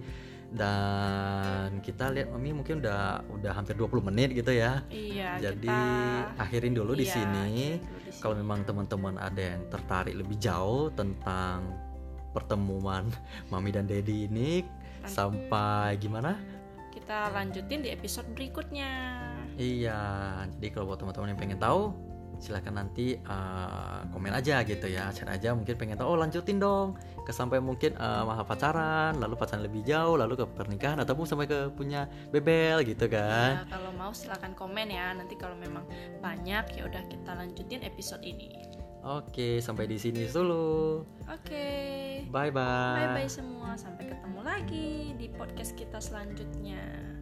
dan 0.48 1.84
kita 1.84 2.08
lihat 2.08 2.32
Mami 2.32 2.56
mungkin 2.56 2.80
udah 2.80 3.26
udah 3.28 3.52
hampir 3.52 3.76
20 3.76 4.08
menit 4.08 4.32
gitu 4.32 4.56
ya. 4.56 4.84
Iya. 4.88 5.52
Jadi 5.52 5.68
kita, 5.68 6.40
akhirin 6.40 6.72
dulu 6.72 6.96
iya, 6.96 7.02
di 7.04 7.08
sini. 7.08 7.52
Kalau 8.24 8.36
memang 8.40 8.64
teman-teman 8.64 9.20
ada 9.20 9.56
yang 9.56 9.68
tertarik 9.68 10.16
lebih 10.16 10.40
jauh 10.40 10.88
tentang 10.96 11.68
pertemuan 12.32 13.10
Mami 13.52 13.74
dan 13.74 13.90
Dedi 13.90 14.30
ini 14.30 14.62
sampai 15.08 15.96
gimana 15.98 16.36
kita 16.92 17.32
lanjutin 17.32 17.88
di 17.88 17.90
episode 17.90 18.28
berikutnya 18.36 18.92
iya 19.56 20.02
jadi 20.60 20.68
kalau 20.76 20.92
buat 20.92 21.00
teman-teman 21.00 21.34
yang 21.34 21.40
pengen 21.40 21.60
tahu 21.62 21.96
silahkan 22.38 22.74
nanti 22.74 23.18
uh, 23.26 24.06
komen 24.14 24.34
aja 24.34 24.62
gitu 24.64 24.88
ya 24.88 25.10
share 25.10 25.34
aja. 25.34 25.54
Mungkin 25.54 25.76
pengen 25.76 25.98
tahu 25.98 26.14
oh 26.14 26.18
lanjutin 26.18 26.62
dong. 26.62 26.98
Ke 27.26 27.36
sampai 27.36 27.60
mungkin 27.60 27.98
uh, 27.98 28.24
maha 28.24 28.46
pacaran 28.46 29.18
lalu 29.20 29.36
pacaran 29.36 29.66
lebih 29.66 29.84
jauh 29.84 30.16
lalu 30.16 30.40
ke 30.40 30.46
pernikahan 30.48 30.98
ataupun 31.02 31.26
sampai 31.26 31.50
ke 31.50 31.74
punya 31.74 32.06
bebel 32.30 32.86
gitu 32.86 33.10
kan. 33.10 33.64
ya, 33.64 33.70
kalau 33.70 33.92
mau 33.96 34.12
silahkan 34.14 34.54
komen 34.54 34.88
ya. 34.88 35.12
Nanti 35.18 35.36
kalau 35.36 35.58
memang 35.58 35.84
banyak 36.22 36.66
ya 36.78 36.82
udah 36.86 37.04
kita 37.10 37.32
lanjutin 37.36 37.82
episode 37.84 38.24
ini. 38.24 38.54
Oke 39.08 39.64
sampai 39.64 39.88
di 39.88 39.98
sini 39.98 40.28
dulu. 40.28 41.04
Oke. 41.32 41.68
Bye 42.28 42.52
bye 42.52 42.96
bye 42.96 43.10
bye 43.24 43.30
semua. 43.30 43.74
Sampai 43.80 44.12
ketemu 44.12 44.40
lagi 44.44 45.16
di 45.16 45.28
podcast 45.32 45.74
kita 45.74 45.98
selanjutnya 45.98 47.17